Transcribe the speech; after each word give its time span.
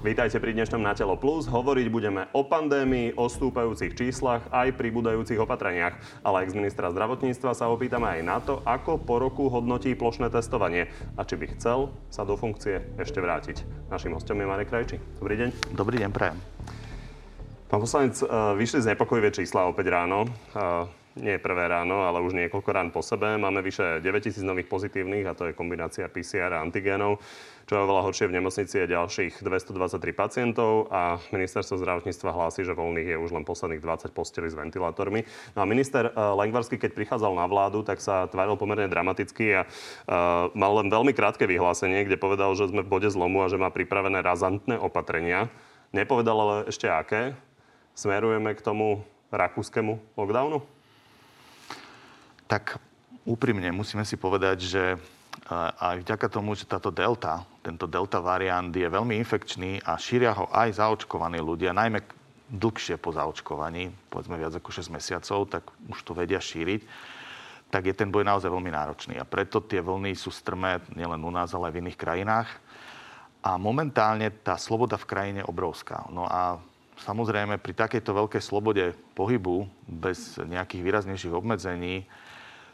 Vítajte 0.00 0.40
pri 0.40 0.56
dnešnom 0.56 0.80
Na 0.80 0.96
telo 0.96 1.12
plus. 1.12 1.44
Hovoriť 1.44 1.92
budeme 1.92 2.24
o 2.32 2.40
pandémii, 2.40 3.20
o 3.20 3.28
stúpajúcich 3.28 3.92
číslach, 3.92 4.40
aj 4.48 4.72
pri 4.72 4.88
budajúcich 4.88 5.36
opatreniach. 5.36 6.24
Ale 6.24 6.48
ex 6.48 6.56
ministra 6.56 6.88
zdravotníctva 6.88 7.52
sa 7.52 7.68
opýtame 7.68 8.08
aj 8.08 8.20
na 8.24 8.40
to, 8.40 8.64
ako 8.64 8.96
po 8.96 9.20
roku 9.20 9.52
hodnotí 9.52 9.92
plošné 9.92 10.32
testovanie 10.32 10.88
a 11.20 11.28
či 11.28 11.36
by 11.36 11.52
chcel 11.52 11.92
sa 12.08 12.24
do 12.24 12.32
funkcie 12.40 12.80
ešte 12.96 13.20
vrátiť. 13.20 13.60
Našim 13.92 14.16
hostom 14.16 14.40
je 14.40 14.48
Marek 14.48 14.72
Krajči. 14.72 14.96
Dobrý 15.20 15.36
deň. 15.36 15.76
Dobrý 15.76 16.00
deň, 16.00 16.10
prajem. 16.16 16.40
Pán 17.68 17.80
poslanec, 17.84 18.16
eh, 18.24 18.26
vyšli 18.56 18.80
znepokojivé 18.80 19.28
čísla 19.36 19.68
opäť 19.68 19.92
ráno. 19.92 20.24
Eh, 21.20 21.24
nie 21.30 21.36
prvé 21.38 21.68
ráno, 21.68 22.02
ale 22.08 22.24
už 22.24 22.32
niekoľko 22.32 22.70
rán 22.72 22.88
po 22.90 23.04
sebe. 23.04 23.36
Máme 23.36 23.60
vyše 23.60 24.00
9000 24.00 24.40
nových 24.42 24.68
pozitívnych 24.68 25.24
a 25.28 25.36
to 25.36 25.48
je 25.48 25.56
kombinácia 25.56 26.08
PCR 26.08 26.56
a 26.56 26.64
antigénov. 26.64 27.20
Čo 27.68 27.78
je 27.78 27.84
oveľa 27.86 28.02
horšie 28.10 28.26
v 28.26 28.36
nemocnici 28.40 28.82
je 28.82 28.86
ďalších 28.90 29.46
223 29.46 30.10
pacientov 30.10 30.90
a 30.90 31.22
ministerstvo 31.30 31.78
zdravotníctva 31.78 32.34
hlási, 32.34 32.66
že 32.66 32.74
voľných 32.74 33.14
je 33.14 33.16
už 33.20 33.30
len 33.30 33.46
posledných 33.46 33.78
20 33.78 34.10
posteli 34.10 34.50
s 34.50 34.58
ventilátormi. 34.58 35.22
No 35.54 35.62
a 35.62 35.66
minister 35.70 36.10
uh, 36.10 36.34
Lengvarsky, 36.34 36.82
keď 36.82 36.98
prichádzal 36.98 37.30
na 37.38 37.46
vládu, 37.46 37.86
tak 37.86 38.02
sa 38.02 38.26
tváril 38.26 38.58
pomerne 38.58 38.90
dramaticky 38.90 39.54
a 39.54 39.62
uh, 39.62 40.50
mal 40.58 40.82
len 40.82 40.90
veľmi 40.90 41.14
krátke 41.14 41.46
vyhlásenie, 41.46 42.10
kde 42.10 42.18
povedal, 42.18 42.50
že 42.58 42.66
sme 42.66 42.82
v 42.82 42.90
bode 42.90 43.06
zlomu 43.06 43.46
a 43.46 43.50
že 43.52 43.60
má 43.60 43.70
pripravené 43.70 44.18
razantné 44.18 44.74
opatrenia. 44.74 45.46
Nepovedal 45.94 46.38
ale 46.42 46.56
ešte 46.66 46.90
aké. 46.90 47.38
Smerujeme 47.94 48.50
k 48.58 48.66
tomu 48.66 49.06
rakúskému 49.30 50.18
lockdownu? 50.18 50.79
Tak 52.50 52.82
úprimne 53.22 53.70
musíme 53.70 54.02
si 54.02 54.18
povedať, 54.18 54.58
že 54.66 54.82
aj 55.78 56.02
vďaka 56.02 56.26
tomu, 56.26 56.58
že 56.58 56.66
táto 56.66 56.90
delta, 56.90 57.46
tento 57.62 57.86
delta 57.86 58.18
variant 58.18 58.74
je 58.74 58.90
veľmi 58.90 59.14
infekčný 59.22 59.86
a 59.86 59.94
šíria 59.94 60.34
ho 60.34 60.50
aj 60.50 60.82
zaočkovaní 60.82 61.38
ľudia, 61.38 61.70
najmä 61.70 62.02
dlhšie 62.50 62.98
po 62.98 63.14
zaočkovaní, 63.14 63.94
povedzme 64.10 64.34
viac 64.34 64.58
ako 64.58 64.74
6 64.74 64.90
mesiacov, 64.90 65.46
tak 65.46 65.62
už 65.86 66.02
to 66.02 66.12
vedia 66.18 66.42
šíriť, 66.42 66.82
tak 67.70 67.86
je 67.86 67.94
ten 67.94 68.10
boj 68.10 68.26
naozaj 68.26 68.50
veľmi 68.50 68.74
náročný. 68.74 69.14
A 69.22 69.24
preto 69.24 69.62
tie 69.62 69.78
vlny 69.78 70.18
sú 70.18 70.34
strmé 70.34 70.82
nielen 70.98 71.22
u 71.22 71.30
nás, 71.30 71.54
ale 71.54 71.70
aj 71.70 71.74
v 71.78 71.80
iných 71.86 71.98
krajinách. 72.02 72.50
A 73.46 73.54
momentálne 73.54 74.26
tá 74.42 74.58
sloboda 74.58 74.98
v 74.98 75.06
krajine 75.06 75.38
je 75.46 75.48
obrovská. 75.48 76.10
No 76.10 76.26
a 76.26 76.58
samozrejme 77.06 77.62
pri 77.62 77.72
takejto 77.78 78.10
veľkej 78.10 78.42
slobode 78.42 78.98
pohybu, 79.14 79.70
bez 79.86 80.34
nejakých 80.42 80.82
výraznejších 80.82 81.32
obmedzení, 81.32 82.10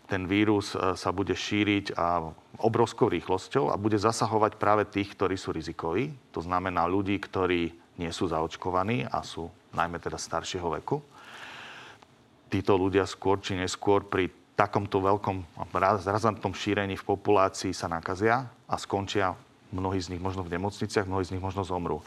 ten 0.07 0.31
vírus 0.31 0.73
e, 0.73 0.95
sa 0.95 1.11
bude 1.11 1.35
šíriť 1.35 1.99
a 1.99 2.31
obrovskou 2.62 3.11
rýchlosťou 3.11 3.75
a 3.75 3.77
bude 3.77 3.99
zasahovať 3.99 4.57
práve 4.57 4.87
tých, 4.87 5.13
ktorí 5.19 5.35
sú 5.35 5.53
rizikoví. 5.53 6.15
To 6.33 6.41
znamená 6.41 6.87
ľudí, 6.87 7.19
ktorí 7.19 7.75
nie 7.98 8.11
sú 8.15 8.31
zaočkovaní 8.31 9.05
a 9.05 9.21
sú 9.27 9.51
najmä 9.75 9.98
teda 9.98 10.17
staršieho 10.17 10.69
veku. 10.81 11.03
Títo 12.47 12.79
ľudia 12.79 13.05
skôr 13.05 13.43
či 13.43 13.59
neskôr 13.59 14.07
pri 14.07 14.31
takomto 14.57 15.05
veľkom 15.05 15.45
razantnom 15.77 16.57
šírení 16.57 16.97
v 16.97 17.05
populácii 17.05 17.77
sa 17.77 17.93
nakazia 17.93 18.48
a 18.65 18.75
skončia 18.81 19.37
mnohí 19.69 20.01
z 20.01 20.17
nich 20.17 20.23
možno 20.23 20.41
v 20.47 20.57
nemocniciach, 20.57 21.05
mnohí 21.05 21.27
z 21.27 21.37
nich 21.37 21.43
možno 21.45 21.67
zomrú. 21.67 22.01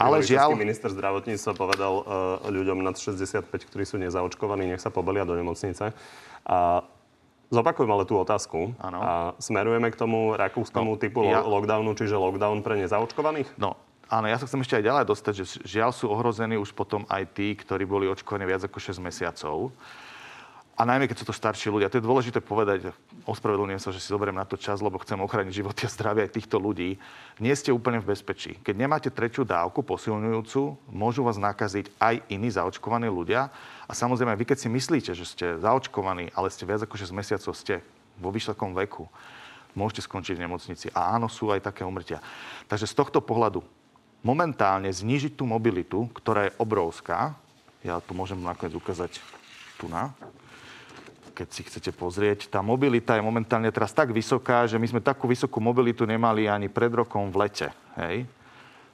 Ale 0.00 0.24
žiaľ... 0.24 0.56
minister 0.56 0.88
zdravotníctva 0.88 1.52
povedal 1.52 1.92
uh, 2.00 2.04
ľuďom 2.48 2.80
nad 2.80 2.96
65, 2.96 3.44
ktorí 3.44 3.84
sú 3.84 4.00
nezaočkovaní, 4.00 4.64
nech 4.64 4.80
sa 4.80 4.88
pobelia 4.88 5.28
do 5.28 5.36
nemocnice. 5.36 5.92
A 6.48 6.80
Zopakujem 7.52 7.92
ale 7.92 8.08
tú 8.08 8.16
otázku. 8.16 8.72
Ano. 8.80 8.98
A 9.04 9.10
smerujeme 9.36 9.92
k 9.92 9.96
tomu 10.00 10.32
rakúskému 10.32 10.96
no, 10.96 11.00
typu 11.00 11.28
ja... 11.28 11.44
lockdownu, 11.44 11.92
čiže 11.92 12.16
lockdown 12.16 12.64
pre 12.64 12.80
nezaočkovaných? 12.80 13.60
No, 13.60 13.76
Áno, 14.12 14.28
ja 14.28 14.36
sa 14.36 14.44
chcem 14.44 14.60
ešte 14.60 14.76
aj 14.76 14.84
ďalej 14.84 15.04
dostať, 15.08 15.34
že 15.40 15.44
žiaľ 15.64 15.96
sú 15.96 16.04
ohrození 16.12 16.60
už 16.60 16.76
potom 16.76 17.08
aj 17.08 17.32
tí, 17.32 17.56
ktorí 17.56 17.88
boli 17.88 18.04
očkovaní 18.12 18.44
viac 18.44 18.60
ako 18.60 18.76
6 18.76 19.00
mesiacov. 19.00 19.72
A 20.72 20.88
najmä, 20.88 21.04
keď 21.04 21.20
sú 21.20 21.26
to 21.28 21.36
starší 21.36 21.68
ľudia. 21.68 21.92
To 21.92 22.00
je 22.00 22.08
dôležité 22.08 22.40
povedať, 22.40 22.96
ospravedlňujem 23.28 23.82
sa, 23.82 23.92
že 23.92 24.00
si 24.00 24.08
zoberiem 24.08 24.40
na 24.40 24.48
to 24.48 24.56
čas, 24.56 24.80
lebo 24.80 24.96
chcem 25.04 25.20
ochrániť 25.20 25.60
životy 25.60 25.84
a 25.84 25.92
zdravie 25.92 26.24
aj 26.24 26.32
týchto 26.40 26.56
ľudí. 26.56 26.96
Nie 27.36 27.52
ste 27.52 27.76
úplne 27.76 28.00
v 28.00 28.16
bezpečí. 28.16 28.56
Keď 28.64 28.74
nemáte 28.80 29.12
tretiu 29.12 29.44
dávku 29.44 29.84
posilňujúcu, 29.84 30.80
môžu 30.88 31.28
vás 31.28 31.36
nakaziť 31.36 31.92
aj 32.00 32.24
iní 32.32 32.48
zaočkovaní 32.48 33.04
ľudia 33.12 33.52
a 33.84 33.92
samozrejme, 33.92 34.32
vy 34.32 34.48
keď 34.48 34.58
si 34.64 34.68
myslíte, 34.72 35.12
že 35.12 35.28
ste 35.28 35.46
zaočkovaní, 35.60 36.32
ale 36.32 36.48
ste 36.48 36.64
viac 36.64 36.80
ako 36.88 36.96
6 36.96 37.12
mesiacov, 37.12 37.52
ste 37.52 37.84
vo 38.16 38.32
vysokom 38.32 38.72
veku, 38.72 39.04
môžete 39.76 40.08
skončiť 40.08 40.40
v 40.40 40.44
nemocnici. 40.48 40.88
A 40.96 41.20
áno, 41.20 41.28
sú 41.28 41.52
aj 41.52 41.68
také 41.68 41.84
umrtia. 41.84 42.24
Takže 42.64 42.88
z 42.88 42.96
tohto 42.96 43.20
pohľadu 43.20 43.60
momentálne 44.24 44.88
znížiť 44.88 45.36
tú 45.36 45.44
mobilitu, 45.44 46.08
ktorá 46.16 46.48
je 46.48 46.56
obrovská, 46.56 47.36
ja 47.84 48.00
tu 48.00 48.16
môžem 48.16 48.40
nakoniec 48.40 48.72
ukázať 48.72 49.20
tu 49.76 49.90
na, 49.90 50.14
keď 51.32 51.48
si 51.48 51.64
chcete 51.64 51.90
pozrieť. 51.96 52.52
Tá 52.52 52.60
mobilita 52.60 53.16
je 53.16 53.24
momentálne 53.24 53.72
teraz 53.72 53.90
tak 53.96 54.12
vysoká, 54.12 54.68
že 54.68 54.76
my 54.76 54.86
sme 54.86 55.00
takú 55.00 55.26
vysokú 55.26 55.58
mobilitu 55.58 56.04
nemali 56.04 56.46
ani 56.46 56.68
pred 56.68 56.92
rokom 56.92 57.32
v 57.32 57.48
lete. 57.48 57.68
Hej? 57.96 58.28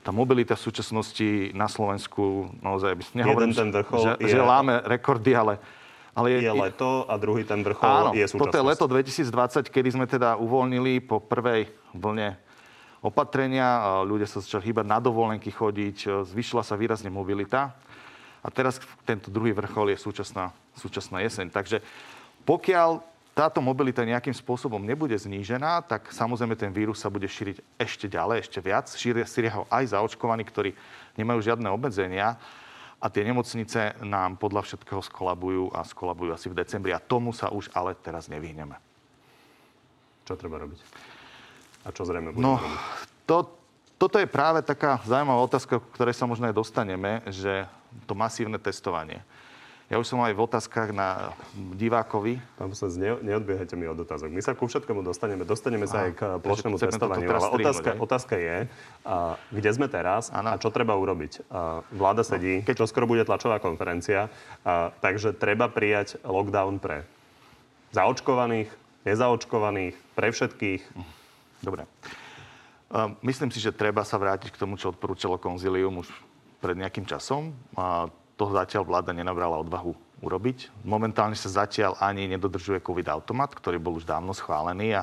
tá 0.09 0.15
mobilita 0.15 0.56
v 0.56 0.62
súčasnosti 0.72 1.53
na 1.53 1.69
Slovensku 1.69 2.48
naozaj 2.65 2.97
nehovorím, 3.12 3.53
ten 3.53 3.69
vrchol 3.69 4.00
že, 4.00 4.12
je... 4.25 4.32
že 4.32 4.41
láme 4.41 4.81
rekordy, 4.88 5.37
ale 5.37 5.60
ale 6.16 6.34
je, 6.34 6.48
je 6.48 6.54
leto 6.56 7.06
a 7.06 7.15
druhý 7.15 7.47
ten 7.47 7.62
vrchol 7.62 7.87
áno, 7.87 8.10
je 8.10 8.27
súčasnosť. 8.27 8.41
toto 8.43 8.56
je 8.59 8.65
leto 8.65 8.84
2020, 8.91 9.69
kedy 9.71 9.88
sme 9.94 10.06
teda 10.10 10.34
uvoľnili 10.41 10.98
po 11.04 11.22
prvej 11.22 11.71
vlne 11.94 12.34
opatrenia. 12.98 14.03
Ľudia 14.03 14.27
sa 14.27 14.43
začali 14.43 14.66
hýbať 14.66 14.87
na 14.88 14.98
dovolenky 14.98 15.54
chodiť, 15.54 16.27
zvyšila 16.27 16.66
sa 16.66 16.75
výrazne 16.75 17.06
mobilita. 17.06 17.71
A 18.43 18.48
teraz 18.50 18.82
tento 19.06 19.31
druhý 19.31 19.54
vrchol 19.54 19.94
je 19.94 19.98
súčasná, 20.03 20.50
súčasná 20.75 21.22
jeseň. 21.22 21.54
Takže 21.54 21.87
pokiaľ 22.48 23.04
táto 23.36 23.60
mobilita 23.60 24.03
nejakým 24.03 24.32
spôsobom 24.32 24.81
nebude 24.81 25.14
znížená, 25.14 25.84
tak 25.84 26.09
samozrejme 26.10 26.56
ten 26.56 26.72
vírus 26.72 26.98
sa 26.98 27.12
bude 27.12 27.28
šíriť 27.28 27.60
ešte 27.76 28.09
ďalej, 28.09 28.48
ešte 28.48 28.59
viac. 28.64 28.91
Šíria, 28.91 29.28
šíria 29.28 29.53
ho 29.60 29.69
aj 29.69 29.92
zaočkovaní, 29.92 30.42
ktorí 30.48 30.72
nemajú 31.14 31.44
žiadne 31.44 31.69
obmedzenia. 31.70 32.41
A 32.98 33.06
tie 33.06 33.22
nemocnice 33.22 33.94
nám 34.03 34.34
podľa 34.42 34.66
všetkého 34.66 34.98
skolabujú 34.98 35.70
a 35.70 35.86
skolabujú 35.86 36.34
asi 36.34 36.50
v 36.50 36.59
decembri. 36.59 36.91
A 36.91 36.98
tomu 36.98 37.31
sa 37.31 37.47
už 37.54 37.70
ale 37.70 37.94
teraz 37.94 38.26
nevyhneme. 38.26 38.75
Čo 40.26 40.34
treba 40.34 40.59
robiť? 40.59 40.80
A 41.86 41.94
čo 41.94 42.03
zrejme 42.03 42.34
bude 42.34 42.42
No, 42.42 42.59
to, 43.22 43.54
toto 44.03 44.19
je 44.19 44.26
práve 44.26 44.66
taká 44.66 44.98
zaujímavá 45.06 45.47
otázka, 45.47 45.78
ktorej 45.94 46.19
sa 46.19 46.26
možno 46.26 46.50
aj 46.50 46.59
dostaneme, 46.59 47.22
že 47.30 47.70
to 48.10 48.19
masívne 48.19 48.59
testovanie. 48.59 49.22
Ja 49.88 49.97
už 49.97 50.04
som 50.04 50.21
aj 50.21 50.37
v 50.37 50.44
otázkach 50.44 50.93
na 50.93 51.32
divákovi. 51.56 52.37
Pán 52.60 52.69
poslanec, 52.69 53.00
ne, 53.00 53.10
neodbiehajte 53.32 53.72
mi 53.72 53.88
od 53.88 53.97
otázok. 53.97 54.28
My 54.28 54.44
sa 54.44 54.53
ku 54.53 54.69
všetkému 54.69 55.00
dostaneme. 55.00 55.49
Dostaneme 55.49 55.88
sa 55.88 56.04
aj 56.04 56.12
k 56.12 56.21
plošnému 56.44 56.76
testovaniu. 56.76 57.25
Ale 57.25 57.49
otázka, 57.56 57.91
otázka 57.97 58.34
je, 58.37 58.56
a, 59.09 59.41
kde 59.48 59.71
sme 59.72 59.88
teraz 59.88 60.28
ano. 60.28 60.53
a 60.53 60.60
čo 60.60 60.69
treba 60.69 60.93
urobiť. 60.93 61.48
A, 61.48 61.81
vláda 61.88 62.21
no, 62.21 62.28
sedí, 62.28 62.60
no, 62.60 62.69
keď... 62.69 62.84
čo 62.84 62.91
skoro 62.93 63.09
bude 63.09 63.25
tlačová 63.25 63.65
konferencia, 63.65 64.28
a, 64.60 64.93
takže 65.00 65.32
treba 65.32 65.72
prijať 65.72 66.21
lockdown 66.21 66.84
pre 66.84 67.09
zaočkovaných, 67.97 68.69
nezaočkovaných, 69.09 69.97
pre 70.12 70.28
všetkých. 70.28 70.82
Dobre. 71.65 71.88
Myslím 73.25 73.48
si, 73.48 73.60
že 73.60 73.72
treba 73.72 74.04
sa 74.04 74.21
vrátiť 74.21 74.53
k 74.53 74.60
tomu, 74.60 74.77
čo 74.77 74.93
odporúčalo 74.93 75.41
konzilium 75.41 76.04
už 76.04 76.12
pred 76.60 76.77
nejakým 76.77 77.09
časom. 77.09 77.56
A 77.72 78.12
to 78.38 78.47
zatiaľ 78.54 78.87
vláda 78.87 79.10
nenabrala 79.10 79.59
odvahu 79.59 79.99
urobiť. 80.22 80.87
Momentálne 80.87 81.34
sa 81.34 81.50
zatiaľ 81.50 81.99
ani 81.99 82.31
nedodržuje 82.31 82.78
COVID 82.78 83.10
automat, 83.10 83.50
ktorý 83.50 83.82
bol 83.82 83.99
už 83.99 84.06
dávno 84.06 84.31
schválený 84.31 85.03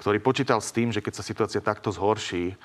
ktorý 0.00 0.18
počítal 0.18 0.64
s 0.64 0.72
tým, 0.72 0.88
že 0.88 1.04
keď 1.04 1.20
sa 1.20 1.24
situácia 1.24 1.60
takto 1.60 1.92
zhorší, 1.92 2.56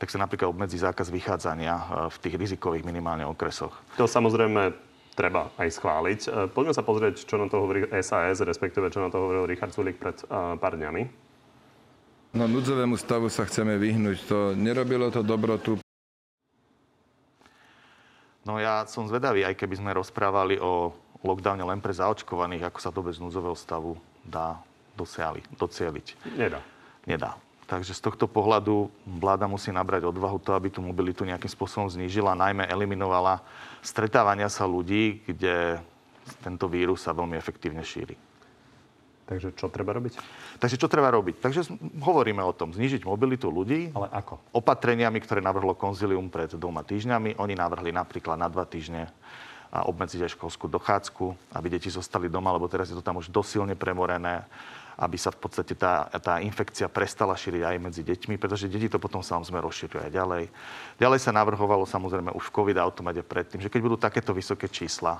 tak 0.00 0.10
sa 0.10 0.18
napríklad 0.18 0.50
obmedzí 0.50 0.82
zákaz 0.82 1.14
vychádzania 1.14 1.74
e, 1.78 1.84
v 2.10 2.16
tých 2.18 2.34
rizikových 2.34 2.82
minimálne 2.82 3.22
okresoch. 3.22 3.70
To 4.00 4.10
samozrejme 4.10 4.74
treba 5.14 5.54
aj 5.60 5.68
schváliť. 5.78 6.20
E, 6.26 6.28
poďme 6.50 6.74
sa 6.74 6.82
pozrieť, 6.82 7.22
čo 7.22 7.38
na 7.38 7.46
to 7.46 7.62
hovorí 7.62 7.86
SAS, 8.02 8.42
respektíve 8.42 8.90
čo 8.90 8.98
na 8.98 9.14
to 9.14 9.22
hovoril 9.22 9.46
Richard 9.46 9.70
Sulik 9.70 10.02
pred 10.02 10.18
e, 10.26 10.58
pár 10.58 10.74
dňami. 10.74 11.02
No 12.34 12.48
núdzovému 12.48 12.96
stavu 12.96 13.28
sa 13.28 13.46
chceme 13.46 13.78
vyhnúť. 13.78 14.18
To 14.26 14.38
nerobilo 14.56 15.12
to 15.12 15.20
dobrotu 15.22 15.78
No 18.42 18.58
ja 18.58 18.82
som 18.90 19.06
zvedavý, 19.06 19.46
aj 19.46 19.54
keby 19.54 19.78
sme 19.78 19.90
rozprávali 19.94 20.58
o 20.58 20.90
lockdowne 21.22 21.62
len 21.62 21.78
pre 21.78 21.94
zaočkovaných, 21.94 22.66
ako 22.66 22.78
sa 22.82 22.90
to 22.90 23.00
bez 23.06 23.22
núdzového 23.22 23.54
stavu 23.54 23.94
dá 24.26 24.58
dosiali, 24.98 25.40
docieliť. 25.54 26.34
Nedá. 26.34 26.60
Nedá. 27.06 27.38
Takže 27.70 27.96
z 27.96 28.04
tohto 28.04 28.26
pohľadu 28.28 28.90
vláda 29.06 29.48
musí 29.48 29.72
nabrať 29.72 30.10
odvahu 30.10 30.42
to, 30.42 30.52
aby 30.52 30.68
tú 30.68 30.84
mobilitu 30.84 31.24
nejakým 31.24 31.48
spôsobom 31.48 31.88
znížila, 31.88 32.36
najmä 32.36 32.68
eliminovala 32.68 33.40
stretávania 33.80 34.50
sa 34.52 34.68
ľudí, 34.68 35.24
kde 35.24 35.80
tento 36.42 36.68
vírus 36.68 37.00
sa 37.00 37.16
veľmi 37.16 37.38
efektívne 37.38 37.80
šíri. 37.80 38.18
Takže 39.32 39.48
čo 39.56 39.66
treba 39.72 39.96
robiť? 39.96 40.12
Takže 40.60 40.76
čo 40.76 40.86
treba 40.92 41.08
robiť? 41.08 41.40
Takže 41.40 41.60
hovoríme 42.04 42.44
o 42.44 42.52
tom, 42.52 42.76
znižiť 42.76 43.08
mobilitu 43.08 43.48
ľudí. 43.48 43.96
Ale 43.96 44.12
ako? 44.12 44.38
Opatreniami, 44.52 45.18
ktoré 45.24 45.40
navrhlo 45.40 45.72
konzilium 45.72 46.28
pred 46.28 46.52
dvoma 46.52 46.84
týždňami. 46.84 47.40
Oni 47.40 47.54
navrhli 47.56 47.90
napríklad 47.90 48.36
na 48.36 48.52
dva 48.52 48.68
týždne 48.68 49.08
a 49.72 49.88
obmedziť 49.88 50.28
aj 50.28 50.34
školskú 50.36 50.68
dochádzku, 50.68 51.56
aby 51.56 51.66
deti 51.72 51.88
zostali 51.88 52.28
doma, 52.28 52.52
lebo 52.52 52.68
teraz 52.68 52.92
je 52.92 52.96
to 52.96 53.00
tam 53.00 53.16
už 53.16 53.32
dosilne 53.32 53.72
premorené 53.72 54.44
aby 54.98 55.16
sa 55.16 55.32
v 55.32 55.40
podstate 55.40 55.72
tá, 55.72 56.04
tá 56.20 56.36
infekcia 56.44 56.90
prestala 56.92 57.32
šíriť 57.32 57.62
aj 57.64 57.76
medzi 57.80 58.02
deťmi, 58.04 58.36
pretože 58.36 58.68
deti 58.68 58.92
to 58.92 59.00
potom 59.00 59.24
samozrejme 59.24 59.64
rozšírujú 59.64 60.04
aj 60.04 60.12
ďalej. 60.12 60.44
Ďalej 61.00 61.20
sa 61.22 61.32
navrhovalo 61.32 61.88
samozrejme 61.88 62.34
už 62.36 62.52
v 62.52 62.54
COVID 62.60 62.76
automate 62.76 63.24
predtým, 63.24 63.64
že 63.64 63.72
keď 63.72 63.80
budú 63.80 63.96
takéto 63.96 64.36
vysoké 64.36 64.68
čísla, 64.68 65.18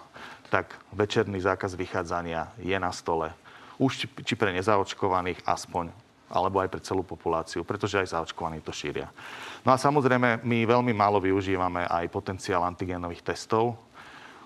tak 0.53 0.77
večerný 0.93 1.41
zákaz 1.41 1.73
vychádzania 1.73 2.53
je 2.61 2.77
na 2.77 2.93
stole. 2.93 3.33
Už 3.81 4.09
či, 4.25 4.35
pre 4.35 4.53
nezaočkovaných 4.53 5.45
aspoň 5.47 5.93
alebo 6.33 6.65
aj 6.65 6.73
pre 6.73 6.81
celú 6.81 7.05
populáciu, 7.05 7.61
pretože 7.61 8.01
aj 8.01 8.17
zaočkovaní 8.17 8.65
to 8.65 8.73
šíria. 8.73 9.13
No 9.69 9.77
a 9.77 9.77
samozrejme, 9.77 10.41
my 10.41 10.59
veľmi 10.65 10.97
málo 10.97 11.21
využívame 11.21 11.85
aj 11.85 12.09
potenciál 12.09 12.65
antigénových 12.65 13.21
testov, 13.21 13.77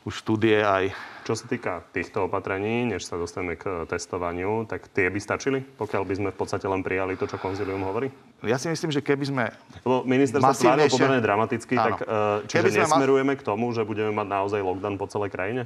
už 0.07 0.23
štúdie 0.23 0.63
aj... 0.63 0.95
Čo 1.27 1.35
sa 1.35 1.51
týka 1.51 1.83
týchto 1.91 2.31
opatrení, 2.31 2.87
než 2.87 3.03
sa 3.03 3.19
dostaneme 3.19 3.59
k 3.59 3.83
testovaniu, 3.91 4.63
tak 4.63 4.87
tie 4.95 5.11
by 5.11 5.19
stačili, 5.19 5.59
pokiaľ 5.59 6.03
by 6.07 6.15
sme 6.15 6.29
v 6.31 6.39
podstate 6.39 6.63
len 6.71 6.87
prijali 6.87 7.19
to, 7.19 7.27
čo 7.27 7.43
konzilium 7.43 7.83
hovorí? 7.83 8.15
Ja 8.47 8.55
si 8.55 8.71
myslím, 8.71 8.95
že 8.95 9.03
keby 9.03 9.25
sme... 9.27 9.45
Lebo 9.83 10.07
minister 10.07 10.39
sa 10.39 10.55
tváril 10.55 10.87
pomerne 10.87 11.19
dramaticky, 11.19 11.75
Áno. 11.75 11.83
tak 11.83 11.97
uh, 12.07 12.47
čiže 12.47 12.87
nesmerujeme 12.87 13.35
ma... 13.35 13.39
k 13.39 13.43
tomu, 13.43 13.75
že 13.75 13.83
budeme 13.83 14.15
mať 14.15 14.27
naozaj 14.31 14.61
lockdown 14.63 14.95
po 14.95 15.11
celej 15.11 15.35
krajine? 15.35 15.63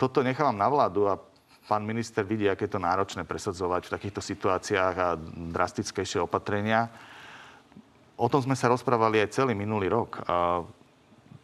Toto 0.00 0.24
nechávam 0.24 0.56
na 0.56 0.68
vládu 0.72 1.12
a 1.12 1.20
pán 1.64 1.82
minister 1.84 2.24
vidí, 2.24 2.48
aké 2.48 2.68
je 2.68 2.76
to 2.76 2.82
náročné 2.82 3.24
presadzovať 3.24 3.88
v 3.88 3.94
takýchto 3.96 4.20
situáciách 4.20 4.94
a 4.96 5.08
drastickejšie 5.52 6.20
opatrenia. 6.20 6.92
O 8.14 8.28
tom 8.28 8.44
sme 8.44 8.54
sa 8.54 8.70
rozprávali 8.70 9.18
aj 9.24 9.34
celý 9.34 9.56
minulý 9.56 9.90
rok 9.90 10.22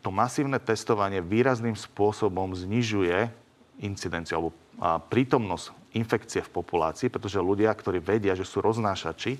to 0.01 0.09
masívne 0.09 0.57
testovanie 0.57 1.21
výrazným 1.21 1.77
spôsobom 1.77 2.57
znižuje 2.57 3.29
incidenciu 3.85 4.41
alebo 4.41 4.51
prítomnosť 5.13 5.77
infekcie 5.93 6.41
v 6.41 6.53
populácii, 6.53 7.13
pretože 7.13 7.37
ľudia, 7.37 7.69
ktorí 7.73 8.01
vedia, 8.01 8.33
že 8.33 8.49
sú 8.49 8.65
roznášači, 8.65 9.37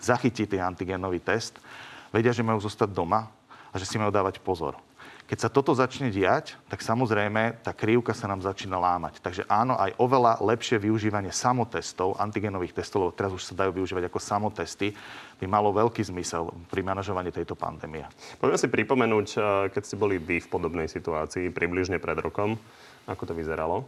zachytí 0.00 0.48
ten 0.48 0.64
antigénový 0.64 1.20
test, 1.20 1.60
vedia, 2.08 2.32
že 2.32 2.46
majú 2.46 2.56
zostať 2.56 2.88
doma 2.88 3.28
a 3.68 3.74
že 3.76 3.84
si 3.84 4.00
majú 4.00 4.08
dávať 4.08 4.40
pozor. 4.40 4.80
Keď 5.28 5.44
sa 5.44 5.52
toto 5.52 5.76
začne 5.76 6.08
diať, 6.08 6.56
tak 6.72 6.80
samozrejme 6.80 7.60
tá 7.60 7.76
krivka 7.76 8.16
sa 8.16 8.24
nám 8.24 8.40
začína 8.40 8.80
lámať. 8.80 9.20
Takže 9.20 9.44
áno, 9.44 9.76
aj 9.76 9.92
oveľa 10.00 10.40
lepšie 10.40 10.80
využívanie 10.80 11.28
samotestov, 11.36 12.16
antigenových 12.16 12.80
testov, 12.80 13.04
lebo 13.04 13.12
teraz 13.12 13.36
už 13.36 13.44
sa 13.44 13.52
dajú 13.52 13.76
využívať 13.76 14.08
ako 14.08 14.24
samotesty, 14.24 14.96
by 15.36 15.44
malo 15.44 15.68
veľký 15.76 16.00
zmysel 16.00 16.48
pri 16.72 16.80
manažovaní 16.80 17.28
tejto 17.28 17.52
pandémie. 17.52 18.08
Poďme 18.40 18.56
si 18.56 18.72
pripomenúť, 18.72 19.28
eh, 19.36 19.40
keď 19.68 19.82
ste 19.84 20.00
boli 20.00 20.16
vy 20.16 20.40
v 20.40 20.48
podobnej 20.48 20.88
situácii, 20.88 21.52
približne 21.52 22.00
pred 22.00 22.16
rokom, 22.16 22.56
ako 23.04 23.28
to 23.28 23.36
vyzeralo? 23.36 23.84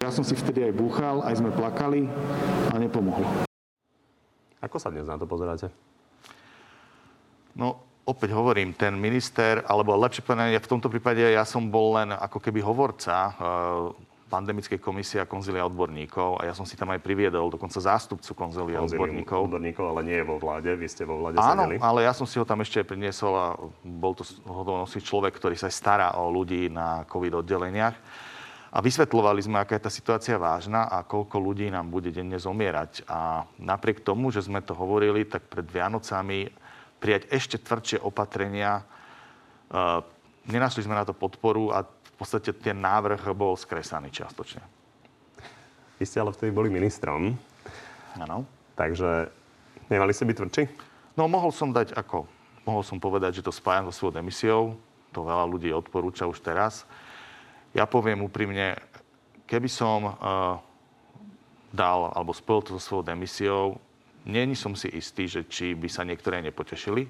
Ja 0.00 0.08
som 0.08 0.24
si 0.24 0.32
vtedy 0.32 0.64
aj 0.64 0.72
búchal, 0.72 1.20
aj 1.28 1.44
sme 1.44 1.52
plakali 1.52 2.08
a 2.72 2.76
nepomohlo. 2.80 3.44
Ako 4.64 4.80
sa 4.80 4.88
dnes 4.88 5.04
na 5.04 5.20
to 5.20 5.28
pozeráte? 5.28 5.68
No, 7.52 7.85
opäť 8.06 8.30
hovorím, 8.32 8.70
ten 8.72 8.94
minister, 8.94 9.66
alebo 9.66 9.98
lepšie 9.98 10.22
povedané, 10.22 10.54
v 10.54 10.70
tomto 10.70 10.86
prípade 10.86 11.26
ja 11.26 11.42
som 11.42 11.66
bol 11.66 11.98
len 11.98 12.14
ako 12.14 12.38
keby 12.38 12.62
hovorca 12.62 13.34
uh, 13.34 13.34
pandemickej 14.30 14.78
komisie 14.78 15.18
a 15.22 15.26
konzilia 15.26 15.66
odborníkov 15.66 16.42
a 16.42 16.50
ja 16.50 16.54
som 16.54 16.66
si 16.66 16.74
tam 16.74 16.90
aj 16.94 17.02
priviedol 17.02 17.50
dokonca 17.50 17.78
zástupcu 17.78 18.30
konzilia 18.34 18.82
odborníkov. 18.82 19.50
odborníkov, 19.50 19.84
ale 19.90 20.00
nie 20.06 20.16
je 20.18 20.26
vo 20.26 20.38
vláde, 20.38 20.70
vy 20.74 20.86
ste 20.86 21.02
vo 21.06 21.18
vláde 21.18 21.38
Áno, 21.38 21.66
sedeli. 21.66 21.82
ale 21.82 22.06
ja 22.06 22.14
som 22.14 22.26
si 22.26 22.38
ho 22.38 22.46
tam 22.46 22.62
ešte 22.62 22.82
priniesol 22.82 23.34
a 23.34 23.46
bol 23.82 24.14
to 24.18 24.26
hodovnosť 24.46 25.02
človek, 25.02 25.34
ktorý 25.38 25.54
sa 25.58 25.70
stará 25.70 26.14
o 26.18 26.30
ľudí 26.30 26.70
na 26.70 27.06
COVID 27.06 27.42
oddeleniach. 27.42 27.98
A 28.76 28.82
vysvetľovali 28.82 29.40
sme, 29.40 29.56
aká 29.62 29.78
je 29.78 29.86
tá 29.88 29.92
situácia 29.94 30.36
vážna 30.36 30.84
a 30.90 31.00
koľko 31.00 31.40
ľudí 31.40 31.70
nám 31.72 31.88
bude 31.88 32.12
denne 32.12 32.36
zomierať. 32.36 33.08
A 33.08 33.48
napriek 33.56 34.04
tomu, 34.04 34.28
že 34.28 34.44
sme 34.44 34.60
to 34.60 34.76
hovorili, 34.76 35.24
tak 35.24 35.48
pred 35.48 35.64
Vianocami 35.64 36.50
prijať 36.98 37.28
ešte 37.28 37.56
tvrdšie 37.60 37.98
opatrenia. 38.00 38.82
Nenašli 40.46 40.86
sme 40.86 40.94
na 40.94 41.04
to 41.04 41.12
podporu 41.12 41.74
a 41.74 41.84
v 41.84 42.12
podstate 42.16 42.54
ten 42.56 42.80
návrh 42.80 43.28
bol 43.36 43.58
skresaný 43.58 44.08
čiastočne. 44.08 44.64
Vy 45.96 46.04
ste 46.04 46.20
ale 46.20 46.32
vtedy 46.32 46.52
boli 46.52 46.68
ministrom. 46.68 47.36
Áno. 48.16 48.48
Takže 48.76 49.32
nemali 49.88 50.12
ste 50.12 50.28
byť 50.28 50.36
tvrdší? 50.36 50.62
No, 51.16 51.28
mohol 51.28 51.52
som 51.52 51.72
dať 51.72 51.96
ako? 51.96 52.28
Mohol 52.68 52.82
som 52.84 53.00
povedať, 53.00 53.40
že 53.40 53.46
to 53.46 53.52
spájam 53.52 53.88
so 53.88 53.96
svojou 53.96 54.20
demisiou. 54.20 54.62
To 55.16 55.24
veľa 55.24 55.48
ľudí 55.48 55.72
odporúča 55.72 56.28
už 56.28 56.44
teraz. 56.44 56.84
Ja 57.72 57.88
poviem 57.88 58.20
úprimne, 58.24 58.76
keby 59.48 59.68
som 59.68 60.12
uh, 60.12 60.60
dal 61.72 62.12
alebo 62.12 62.36
spojil 62.36 62.60
to 62.64 62.70
so 62.76 62.80
svojou 62.80 63.04
demisiou, 63.08 63.80
Není 64.26 64.58
som 64.58 64.74
si 64.74 64.90
istý, 64.90 65.30
že 65.30 65.46
či 65.46 65.78
by 65.78 65.86
sa 65.86 66.02
niektoré 66.02 66.42
nepotešili. 66.42 67.06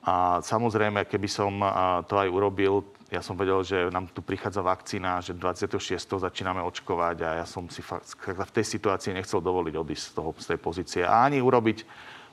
A 0.00 0.40
samozrejme, 0.40 1.04
keby 1.04 1.28
som 1.28 1.60
to 2.08 2.16
aj 2.16 2.28
urobil, 2.32 2.82
ja 3.12 3.20
som 3.20 3.34
vedel, 3.34 3.60
že 3.66 3.90
nám 3.90 4.08
tu 4.10 4.22
prichádza 4.22 4.62
vakcína, 4.62 5.20
že 5.20 5.34
26. 5.34 5.76
začíname 6.18 6.62
očkovať 6.62 7.16
a 7.26 7.30
ja 7.42 7.46
som 7.46 7.66
si 7.68 7.82
fakt, 7.82 8.06
v 8.16 8.54
tej 8.54 8.64
situácii 8.64 9.12
nechcel 9.12 9.42
dovoliť 9.42 9.74
odísť 9.76 10.04
z, 10.06 10.12
toho, 10.14 10.30
z 10.38 10.46
tej 10.54 10.58
pozície 10.62 11.02
a 11.02 11.26
ani 11.26 11.42
urobiť 11.42 11.84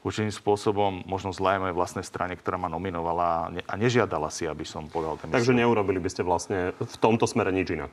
určitým 0.06 0.32
spôsobom 0.32 1.04
možno 1.10 1.34
zlé 1.34 1.60
mojej 1.60 1.76
vlastnej 1.76 2.06
strane, 2.06 2.38
ktorá 2.38 2.56
ma 2.56 2.70
nominovala 2.72 3.52
a 3.52 3.74
nežiadala 3.76 4.30
si, 4.30 4.46
aby 4.46 4.64
som 4.64 4.86
podal 4.88 5.18
ten 5.20 5.34
Takže 5.34 5.58
neurobili 5.58 6.00
by 6.00 6.10
ste 6.14 6.24
vlastne 6.24 6.72
v 6.78 6.96
tomto 7.02 7.26
smere 7.28 7.50
nič 7.50 7.74
inak? 7.74 7.92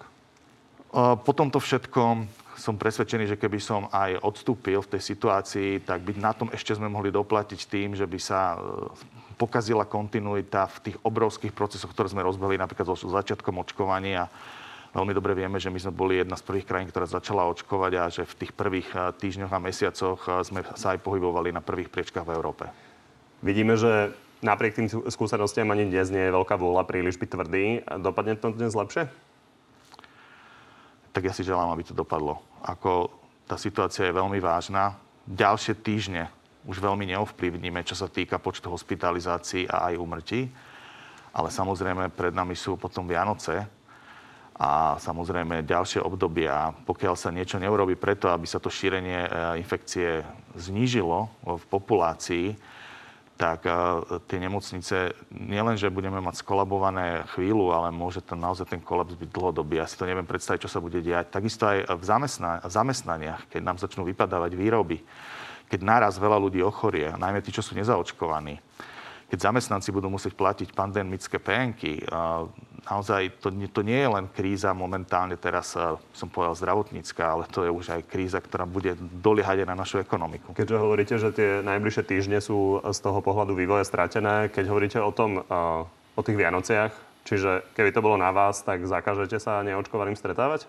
Po 0.95 1.33
tomto 1.35 1.59
všetkom 1.59 2.44
som 2.56 2.79
presvedčený, 2.79 3.31
že 3.31 3.41
keby 3.41 3.59
som 3.59 3.91
aj 3.91 4.23
odstúpil 4.23 4.81
v 4.83 4.91
tej 4.97 5.03
situácii, 5.15 5.83
tak 5.83 6.03
byť 6.03 6.17
na 6.19 6.33
tom 6.33 6.49
ešte 6.51 6.75
sme 6.75 6.91
mohli 6.91 7.11
doplatiť 7.11 7.61
tým, 7.67 7.99
že 7.99 8.06
by 8.06 8.19
sa 8.19 8.55
e, 8.55 8.56
pokazila 9.37 9.85
kontinuita 9.85 10.71
v 10.71 10.79
tých 10.91 10.97
obrovských 11.03 11.53
procesoch, 11.53 11.91
ktoré 11.91 12.11
sme 12.11 12.27
rozbehli 12.27 12.56
napríklad 12.56 12.87
so 12.95 13.11
začiatkom 13.11 13.59
očkovania. 13.61 14.31
Veľmi 14.95 15.11
dobre 15.11 15.35
vieme, 15.35 15.59
že 15.59 15.75
my 15.75 15.79
sme 15.83 15.93
boli 15.93 16.23
jedna 16.23 16.39
z 16.39 16.47
prvých 16.47 16.71
krajín, 16.71 16.87
ktorá 16.87 17.11
začala 17.11 17.51
očkovať 17.51 17.93
a 17.99 18.05
že 18.09 18.23
v 18.23 18.39
tých 18.47 18.53
prvých 18.55 18.89
e, 18.95 19.11
týždňoch 19.15 19.53
a 19.53 19.62
mesiacoch 19.62 20.21
e, 20.25 20.31
sme 20.47 20.61
sa 20.79 20.95
aj 20.95 21.03
pohybovali 21.03 21.50
na 21.50 21.61
prvých 21.61 21.90
priečkách 21.90 22.25
v 22.25 22.35
Európe. 22.38 22.71
Vidíme, 23.43 23.75
že 23.75 24.14
napriek 24.40 24.78
tým 24.78 24.88
skúsenostiam 25.11 25.69
ani 25.75 25.90
dnes 25.90 26.09
nie 26.09 26.31
je 26.31 26.37
veľká 26.37 26.55
vôľa 26.57 26.87
príliš 26.87 27.19
byť 27.19 27.28
tvrdý. 27.28 27.64
Dopadne 28.00 28.38
to 28.38 28.55
dnes 28.55 28.73
lepšie? 28.73 29.11
Tak 31.14 31.30
ja 31.30 31.33
si 31.33 31.47
želám, 31.47 31.71
aby 31.71 31.87
to 31.87 31.94
dopadlo. 31.94 32.42
Ako 32.66 33.06
tá 33.47 33.54
situácia 33.54 34.11
je 34.11 34.18
veľmi 34.18 34.42
vážna. 34.42 34.99
Ďalšie 35.30 35.78
týždne 35.78 36.26
už 36.66 36.83
veľmi 36.83 37.06
neovplyvníme, 37.14 37.87
čo 37.87 37.94
sa 37.94 38.11
týka 38.11 38.42
počtu 38.42 38.66
hospitalizácií 38.66 39.71
a 39.71 39.94
aj 39.94 40.00
úmrtí. 40.00 40.50
Ale 41.30 41.54
samozrejme, 41.54 42.11
pred 42.11 42.35
nami 42.35 42.59
sú 42.59 42.75
potom 42.75 43.06
Vianoce 43.06 43.62
a 44.59 44.99
samozrejme 44.99 45.66
ďalšie 45.66 46.02
obdobia. 46.02 46.75
Pokiaľ 46.83 47.14
sa 47.14 47.30
niečo 47.30 47.62
neurobi 47.62 47.94
preto, 47.94 48.30
aby 48.30 48.47
sa 48.47 48.59
to 48.59 48.71
šírenie 48.71 49.26
e, 49.26 49.30
infekcie 49.59 50.23
znížilo 50.59 51.30
v 51.42 51.62
populácii, 51.71 52.54
tak 53.35 53.67
tie 54.31 54.38
nemocnice 54.38 55.11
nielen, 55.35 55.75
že 55.75 55.91
budeme 55.91 56.23
mať 56.23 56.47
skolabované 56.47 57.26
chvíľu, 57.35 57.75
ale 57.75 57.91
môže 57.91 58.23
to 58.23 58.38
naozaj 58.38 58.71
ten 58.71 58.79
kolaps 58.79 59.19
byť 59.19 59.31
dlhodobý. 59.35 59.83
Ja 59.83 59.91
si 59.91 59.99
to 59.99 60.07
neviem 60.07 60.26
predstaviť, 60.26 60.64
čo 60.67 60.71
sa 60.71 60.79
bude 60.79 61.03
diať. 61.03 61.35
Takisto 61.35 61.67
aj 61.67 61.91
v 61.99 62.05
zamestna- 62.07 62.62
zamestnaniach, 62.62 63.50
keď 63.50 63.61
nám 63.67 63.83
začnú 63.83 64.07
vypadávať 64.07 64.55
výroby, 64.55 65.03
keď 65.67 65.81
naraz 65.83 66.14
veľa 66.14 66.38
ľudí 66.38 66.62
ochorie, 66.62 67.11
najmä 67.19 67.43
tí, 67.43 67.50
čo 67.50 67.64
sú 67.64 67.75
nezaočkovaní, 67.75 68.55
keď 69.26 69.50
zamestnanci 69.50 69.91
budú 69.91 70.07
musieť 70.07 70.38
platiť 70.38 70.71
pandemické 70.71 71.43
penky, 71.43 71.99
naozaj 72.85 73.41
to, 73.41 73.49
to 73.50 73.81
nie 73.81 73.97
je 73.97 74.09
len 74.09 74.29
kríza 74.29 74.76
momentálne 74.76 75.41
teraz, 75.41 75.73
som 76.12 76.29
povedal, 76.29 76.53
zdravotnícká, 76.57 77.25
ale 77.25 77.45
to 77.49 77.64
je 77.64 77.71
už 77.73 77.87
aj 77.97 78.03
kríza, 78.05 78.38
ktorá 78.41 78.69
bude 78.69 78.97
doliehať 78.99 79.64
aj 79.64 79.69
na 79.69 79.76
našu 79.76 79.97
ekonomiku. 80.05 80.53
Keďže 80.53 80.76
hovoríte, 80.81 81.14
že 81.17 81.33
tie 81.33 81.50
najbližšie 81.64 82.05
týždne 82.05 82.38
sú 82.45 82.85
z 82.85 82.99
toho 83.00 83.25
pohľadu 83.25 83.57
vývoja 83.57 83.88
stratené, 83.88 84.53
keď 84.53 84.64
hovoríte 84.69 84.99
o 85.00 85.12
tom, 85.12 85.41
o 86.14 86.21
tých 86.23 86.37
Vianociach, 86.37 86.93
čiže 87.25 87.64
keby 87.73 87.91
to 87.91 88.05
bolo 88.05 88.21
na 88.21 88.31
vás, 88.31 88.61
tak 88.61 88.85
zakážete 88.85 89.41
sa 89.41 89.64
neočkovaným 89.64 90.14
stretávať 90.14 90.69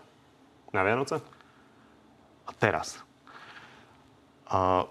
na 0.72 0.82
Vianoce? 0.82 1.20
A 2.46 2.52
teraz. 2.56 3.02
A, 4.48 4.88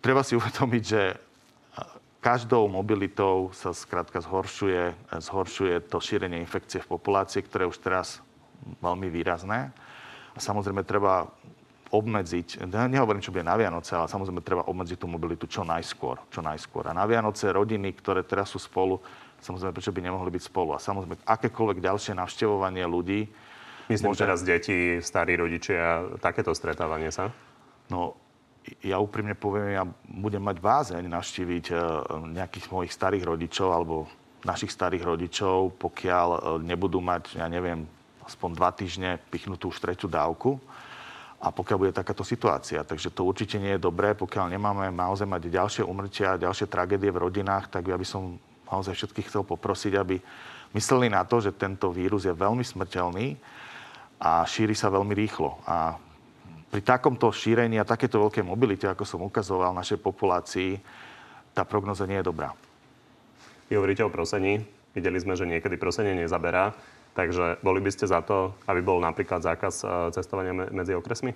treba 0.00 0.22
si 0.22 0.36
uvedomiť, 0.40 0.82
že 0.82 1.27
každou 2.28 2.68
mobilitou 2.68 3.48
sa 3.56 3.72
skrátka 3.72 4.20
zhoršuje, 4.20 4.92
zhoršuje 5.16 5.88
to 5.88 5.96
šírenie 5.96 6.44
infekcie 6.44 6.76
v 6.84 6.92
populácii, 6.92 7.40
ktoré 7.40 7.64
je 7.64 7.72
už 7.72 7.80
teraz 7.80 8.20
veľmi 8.84 9.08
výrazné. 9.08 9.72
A 10.36 10.38
samozrejme 10.38 10.84
treba 10.84 11.32
obmedziť, 11.88 12.68
nehovorím, 12.68 13.24
čo 13.24 13.32
bude 13.32 13.48
na 13.48 13.56
Vianoce, 13.56 13.96
ale 13.96 14.12
samozrejme 14.12 14.44
treba 14.44 14.68
obmedziť 14.68 15.00
tú 15.00 15.08
mobilitu 15.08 15.48
čo 15.48 15.64
najskôr. 15.64 16.20
Čo 16.28 16.44
najskôr. 16.44 16.84
A 16.84 16.92
na 16.92 17.08
Vianoce 17.08 17.48
rodiny, 17.48 17.96
ktoré 17.96 18.20
teraz 18.20 18.52
sú 18.52 18.60
spolu, 18.60 19.00
samozrejme, 19.40 19.72
prečo 19.72 19.88
by 19.96 20.04
nemohli 20.04 20.28
byť 20.28 20.52
spolu. 20.52 20.76
A 20.76 20.78
samozrejme, 20.84 21.24
akékoľvek 21.24 21.80
ďalšie 21.80 22.12
navštevovanie 22.12 22.84
ľudí. 22.84 23.24
Myslím 23.88 24.12
môže... 24.12 24.28
teraz 24.28 24.44
deti, 24.44 25.00
starí 25.00 25.32
rodičia, 25.32 26.04
takéto 26.20 26.52
stretávanie 26.52 27.08
sa? 27.08 27.32
No, 27.88 28.20
ja 28.82 28.96
úprimne 28.98 29.34
poviem, 29.34 29.76
ja 29.76 29.84
budem 30.06 30.42
mať 30.42 30.56
vázeň 30.58 31.04
navštíviť 31.08 31.64
e, 31.70 31.74
nejakých 32.38 32.66
mojich 32.72 32.92
starých 32.92 33.24
rodičov 33.26 33.68
alebo 33.70 34.08
našich 34.46 34.70
starých 34.70 35.04
rodičov, 35.04 35.76
pokiaľ 35.80 36.28
e, 36.28 36.40
nebudú 36.64 37.02
mať, 37.02 37.38
ja 37.40 37.46
neviem, 37.50 37.84
aspoň 38.24 38.50
dva 38.54 38.70
týždne 38.70 39.16
pichnutú 39.32 39.72
už 39.72 39.80
tretiu 39.80 40.06
dávku 40.06 40.60
a 41.38 41.48
pokiaľ 41.48 41.78
bude 41.78 41.92
takáto 41.94 42.26
situácia. 42.26 42.82
Takže 42.82 43.14
to 43.14 43.24
určite 43.24 43.56
nie 43.56 43.78
je 43.78 43.84
dobré, 43.86 44.12
pokiaľ 44.12 44.52
nemáme 44.52 44.90
naozaj 44.90 45.24
mať 45.24 45.48
ďalšie 45.48 45.82
umrtia, 45.86 46.40
ďalšie 46.40 46.66
tragédie 46.66 47.14
v 47.14 47.22
rodinách, 47.24 47.70
tak 47.70 47.86
ja 47.86 47.96
by 47.96 48.06
som 48.06 48.36
naozaj 48.68 48.94
všetkých 48.94 49.28
chcel 49.32 49.42
poprosiť, 49.46 49.92
aby 49.96 50.20
mysleli 50.76 51.08
na 51.08 51.24
to, 51.24 51.40
že 51.40 51.56
tento 51.56 51.88
vírus 51.88 52.28
je 52.28 52.34
veľmi 52.34 52.60
smrteľný 52.60 53.38
a 54.18 54.44
šíri 54.44 54.74
sa 54.74 54.90
veľmi 54.92 55.14
rýchlo. 55.14 55.62
A 55.64 55.96
pri 56.68 56.80
takomto 56.84 57.32
šírení 57.32 57.80
a 57.80 57.88
takéto 57.88 58.20
veľkej 58.20 58.44
mobilite, 58.44 58.84
ako 58.84 59.04
som 59.08 59.24
ukazoval 59.24 59.72
našej 59.72 59.98
populácii, 60.04 60.76
tá 61.56 61.64
prognoza 61.64 62.04
nie 62.04 62.20
je 62.20 62.28
dobrá. 62.28 62.52
Vy 63.72 63.80
hovoríte 63.80 64.04
o 64.04 64.12
prosení. 64.12 64.64
Videli 64.92 65.20
sme, 65.20 65.36
že 65.36 65.48
niekedy 65.48 65.76
prosenie 65.80 66.16
nezaberá. 66.16 66.72
Takže 67.16 67.58
boli 67.64 67.82
by 67.82 67.90
ste 67.90 68.06
za 68.06 68.22
to, 68.22 68.54
aby 68.70 68.78
bol 68.78 69.02
napríklad 69.02 69.42
zákaz 69.42 69.74
e, 69.82 69.86
cestovania 70.14 70.54
medzi 70.54 70.94
okresmi? 70.94 71.34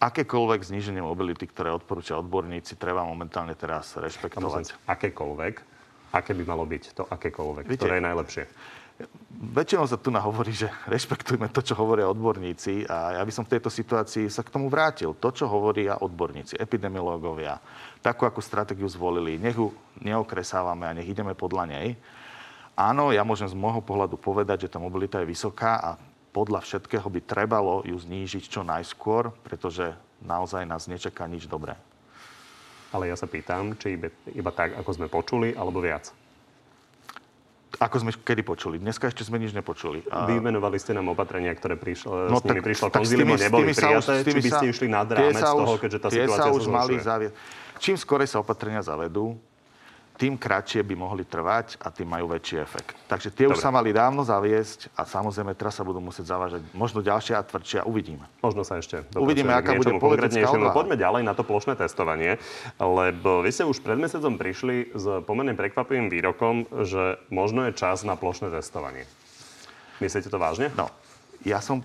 Akékoľvek 0.00 0.64
zníženie 0.64 1.04
mobility, 1.04 1.46
ktoré 1.46 1.70
odporúča 1.70 2.18
odborníci, 2.18 2.74
treba 2.80 3.04
momentálne 3.04 3.52
teraz 3.54 3.94
rešpektovať. 3.94 4.88
Akékoľvek? 4.88 5.54
Aké 6.10 6.32
by 6.34 6.42
malo 6.42 6.64
byť 6.66 6.82
to 6.98 7.04
akékoľvek? 7.06 7.64
Viete, 7.68 7.78
ktoré 7.84 8.02
je 8.02 8.08
najlepšie? 8.10 8.44
Väčšinou 9.40 9.88
sa 9.88 9.96
tu 9.96 10.12
hovorí, 10.12 10.52
že 10.52 10.68
rešpektujme 10.94 11.48
to, 11.48 11.64
čo 11.64 11.74
hovoria 11.74 12.10
odborníci 12.12 12.84
a 12.86 13.20
ja 13.20 13.22
by 13.24 13.32
som 13.32 13.44
v 13.48 13.56
tejto 13.56 13.72
situácii 13.72 14.28
sa 14.28 14.44
k 14.44 14.52
tomu 14.52 14.68
vrátil. 14.68 15.16
To, 15.16 15.28
čo 15.32 15.48
hovoria 15.48 15.98
odborníci, 15.98 16.60
epidemiológovia, 16.60 17.58
takú, 18.04 18.28
akú 18.28 18.44
stratégiu 18.44 18.86
zvolili, 18.86 19.40
nech 19.40 19.56
ju 19.56 19.72
neokresávame 20.00 20.84
a 20.86 20.96
nech 20.96 21.08
ideme 21.08 21.32
podľa 21.32 21.64
nej. 21.72 21.88
Áno, 22.78 23.12
ja 23.12 23.26
môžem 23.26 23.50
z 23.50 23.58
môjho 23.58 23.84
pohľadu 23.84 24.16
povedať, 24.16 24.64
že 24.64 24.72
tá 24.72 24.78
mobilita 24.80 25.20
je 25.20 25.28
vysoká 25.28 25.76
a 25.80 25.90
podľa 26.30 26.62
všetkého 26.62 27.04
by 27.10 27.20
trebalo 27.26 27.82
ju 27.82 27.98
znížiť 27.98 28.46
čo 28.46 28.62
najskôr, 28.62 29.34
pretože 29.42 29.90
naozaj 30.22 30.62
nás 30.64 30.86
nečaká 30.86 31.26
nič 31.26 31.50
dobré. 31.50 31.74
Ale 32.90 33.10
ja 33.10 33.18
sa 33.18 33.26
pýtam, 33.26 33.74
či 33.78 33.98
iba, 34.34 34.50
tak, 34.50 34.74
ako 34.78 34.90
sme 34.94 35.06
počuli, 35.10 35.54
alebo 35.54 35.82
viac. 35.82 36.10
Ako 37.80 37.96
sme 37.96 38.12
kedy 38.12 38.44
počuli? 38.44 38.76
Dneska 38.76 39.08
ešte 39.08 39.24
sme 39.24 39.40
nič 39.40 39.56
nepočuli. 39.56 40.04
Vymenovali 40.04 40.76
ste 40.76 40.92
nám 40.92 41.16
opatrenia, 41.16 41.48
ktoré 41.56 41.80
prišlo, 41.80 42.28
no, 42.28 42.36
s 42.36 42.44
nimi 42.44 42.60
prišlo 42.60 42.92
konzílium, 42.92 43.40
neboli 43.40 43.72
prijaté. 43.72 44.20
Či 44.20 44.36
by 44.36 44.42
ste 44.52 44.66
išli 44.68 44.86
nad 44.92 45.08
rámec 45.08 45.40
toho, 45.40 45.80
keďže 45.80 45.98
tá 45.98 46.08
situácia 46.12 46.44
sa 46.44 46.52
už 46.52 46.68
mali 46.68 47.00
zavie... 47.00 47.32
Čím 47.80 47.96
skore 47.96 48.28
sa 48.28 48.44
opatrenia 48.44 48.84
zavedú, 48.84 49.40
tým 50.20 50.36
kratšie 50.36 50.84
by 50.84 50.94
mohli 51.00 51.24
trvať 51.24 51.80
a 51.80 51.88
tým 51.88 52.04
majú 52.04 52.28
väčší 52.28 52.60
efekt. 52.60 52.92
Takže 53.08 53.32
tie 53.32 53.48
Dobre. 53.48 53.56
už 53.56 53.64
sa 53.64 53.72
mali 53.72 53.88
dávno 53.88 54.20
zaviesť 54.20 54.92
a 54.92 55.08
samozrejme 55.08 55.56
teraz 55.56 55.80
sa 55.80 55.84
budú 55.88 55.96
musieť 55.96 56.36
zavážať 56.36 56.60
možno 56.76 57.00
ďalšie 57.00 57.32
a 57.32 57.40
tvrdšie 57.40 57.80
a 57.80 57.84
uvidíme. 57.88 58.28
Možno 58.44 58.60
sa 58.60 58.76
ešte 58.76 59.00
Uvidíme, 59.16 59.56
aká 59.56 59.72
bude 59.80 59.96
politická 59.96 60.52
Poďme 60.76 61.00
ďalej 61.00 61.24
na 61.24 61.32
to 61.32 61.40
plošné 61.40 61.72
testovanie, 61.80 62.36
lebo 62.76 63.40
vy 63.40 63.48
ste 63.48 63.64
už 63.64 63.80
pred 63.80 63.96
mesiacom 63.96 64.36
prišli 64.36 64.92
s 64.92 65.24
pomerne 65.24 65.56
prekvapivým 65.56 66.12
výrokom, 66.12 66.68
že 66.84 67.16
možno 67.32 67.64
je 67.64 67.72
čas 67.72 68.04
na 68.04 68.12
plošné 68.12 68.52
testovanie. 68.52 69.08
Myslíte 70.04 70.28
to 70.28 70.36
vážne? 70.36 70.68
No, 70.76 70.92
ja 71.48 71.64
som 71.64 71.80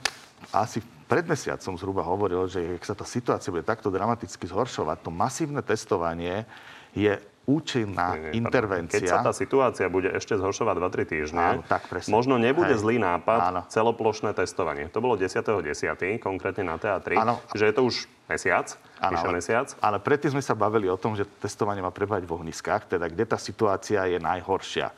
asi 0.52 0.84
pred 1.08 1.24
mesiacom 1.24 1.80
zhruba 1.80 2.04
hovoril, 2.04 2.52
že 2.52 2.60
ak 2.76 2.84
sa 2.84 2.98
tá 2.98 3.08
situácia 3.08 3.48
bude 3.48 3.64
takto 3.64 3.88
dramaticky 3.88 4.44
zhoršovať, 4.44 5.08
to 5.08 5.12
masívne 5.14 5.64
testovanie 5.64 6.44
je 6.92 7.16
účinná 7.46 8.18
nie, 8.18 8.34
nie, 8.34 8.42
intervencia. 8.42 8.98
Keď 8.98 9.06
sa 9.06 9.22
tá 9.22 9.30
situácia 9.30 9.86
bude 9.86 10.10
ešte 10.10 10.34
zhoršovať 10.34 10.76
2-3 10.82 11.14
týždne, 11.14 11.46
Áno, 11.58 11.62
tak 11.66 11.86
presne. 11.86 12.10
možno 12.10 12.42
nebude 12.42 12.74
Hej. 12.74 12.82
zlý 12.82 12.98
nápad 12.98 13.40
Áno. 13.54 13.62
celoplošné 13.70 14.34
testovanie. 14.34 14.90
To 14.90 15.00
bolo 15.00 15.14
10.10., 15.14 15.62
10., 15.62 16.18
konkrétne 16.18 16.66
na 16.66 16.82
teatri. 16.82 17.16
Áno. 17.16 17.38
Že 17.54 17.70
je 17.70 17.74
to 17.78 17.82
už 17.86 17.96
mesiac, 18.26 18.66
Áno, 18.98 19.18
ale, 19.22 19.38
mesiac. 19.38 19.70
Ale 19.78 19.98
predtým 20.02 20.34
sme 20.34 20.44
sa 20.44 20.58
bavili 20.58 20.90
o 20.90 20.98
tom, 20.98 21.14
že 21.14 21.30
testovanie 21.38 21.86
má 21.86 21.94
prebať 21.94 22.26
v 22.26 22.32
ohniskách, 22.34 22.98
teda 22.98 23.06
kde 23.06 23.26
tá 23.30 23.38
situácia 23.38 24.02
je 24.10 24.18
najhoršia. 24.18 24.90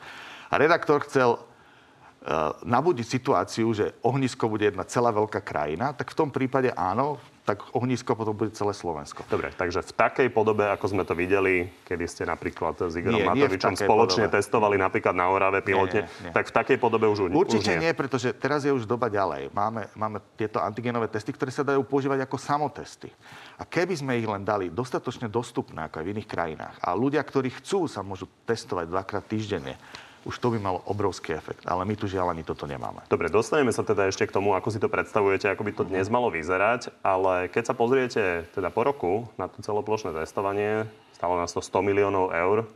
A 0.48 0.54
redaktor 0.56 1.04
chcel 1.04 1.36
uh, 1.36 2.56
nabudiť 2.64 3.04
situáciu, 3.04 3.68
že 3.76 3.92
ohnisko 4.00 4.48
bude 4.48 4.64
jedna 4.72 4.88
celá 4.88 5.12
veľká 5.12 5.44
krajina, 5.44 5.92
tak 5.92 6.16
v 6.16 6.18
tom 6.24 6.32
prípade 6.32 6.72
áno, 6.72 7.20
tak 7.48 7.64
ohnisko 7.72 8.12
potom 8.12 8.36
bude 8.36 8.52
celé 8.52 8.76
Slovensko. 8.76 9.24
Dobre, 9.24 9.48
takže 9.56 9.80
v 9.80 9.92
takej 9.96 10.28
podobe, 10.28 10.68
ako 10.68 10.92
sme 10.92 11.08
to 11.08 11.16
videli, 11.16 11.64
kedy 11.88 12.04
ste 12.04 12.28
napríklad 12.28 12.76
s 12.76 12.92
Igorom 12.92 13.24
nie, 13.24 13.24
Matovičom 13.24 13.72
nie 13.72 13.80
spoločne 13.88 14.28
podobe. 14.28 14.36
testovali 14.36 14.76
napríklad 14.76 15.16
na 15.16 15.32
Orave 15.32 15.64
pilote, 15.64 16.04
nie, 16.04 16.12
nie, 16.12 16.28
nie. 16.28 16.32
tak 16.36 16.52
v 16.52 16.52
takej 16.52 16.76
podobe 16.76 17.08
už 17.08 17.32
Určite 17.32 17.72
už 17.72 17.80
nie. 17.80 17.88
nie, 17.88 17.92
pretože 17.96 18.36
teraz 18.36 18.68
je 18.68 18.72
už 18.76 18.84
doba 18.84 19.08
ďalej. 19.08 19.48
Máme, 19.56 19.88
máme 19.96 20.20
tieto 20.36 20.60
antigenové 20.60 21.08
testy, 21.08 21.32
ktoré 21.32 21.48
sa 21.48 21.64
dajú 21.64 21.80
používať 21.88 22.28
ako 22.28 22.36
samotesty. 22.36 23.08
A 23.56 23.64
keby 23.64 23.96
sme 23.96 24.20
ich 24.20 24.28
len 24.28 24.44
dali 24.44 24.68
dostatočne 24.68 25.32
dostupné, 25.32 25.88
ako 25.88 25.98
aj 26.00 26.04
v 26.04 26.12
iných 26.20 26.28
krajinách, 26.28 26.76
a 26.84 26.92
ľudia, 26.92 27.24
ktorí 27.24 27.48
chcú, 27.64 27.88
sa 27.88 28.04
môžu 28.04 28.28
testovať 28.44 28.92
dvakrát 28.92 29.24
týždenne, 29.24 29.80
už 30.28 30.36
to 30.36 30.52
by 30.52 30.60
malo 30.60 30.84
obrovský 30.84 31.32
efekt. 31.32 31.64
Ale 31.64 31.88
my 31.88 31.96
tu 31.96 32.04
žiaľ 32.04 32.36
ani 32.36 32.44
toto 32.44 32.68
nemáme. 32.68 33.00
Dobre, 33.08 33.32
dostaneme 33.32 33.72
sa 33.72 33.80
teda 33.80 34.12
ešte 34.12 34.28
k 34.28 34.36
tomu, 34.36 34.52
ako 34.52 34.68
si 34.68 34.76
to 34.76 34.92
predstavujete, 34.92 35.48
ako 35.48 35.64
by 35.64 35.72
to 35.72 35.88
dnes 35.88 36.12
malo 36.12 36.28
vyzerať. 36.28 36.92
Ale 37.00 37.48
keď 37.48 37.72
sa 37.72 37.74
pozriete 37.74 38.44
teda 38.52 38.68
po 38.68 38.84
roku 38.84 39.12
na 39.40 39.48
to 39.48 39.64
celoplošné 39.64 40.12
testovanie, 40.12 40.84
stalo 41.16 41.40
nás 41.40 41.56
to 41.56 41.64
100 41.64 41.80
miliónov 41.80 42.36
eur, 42.36 42.68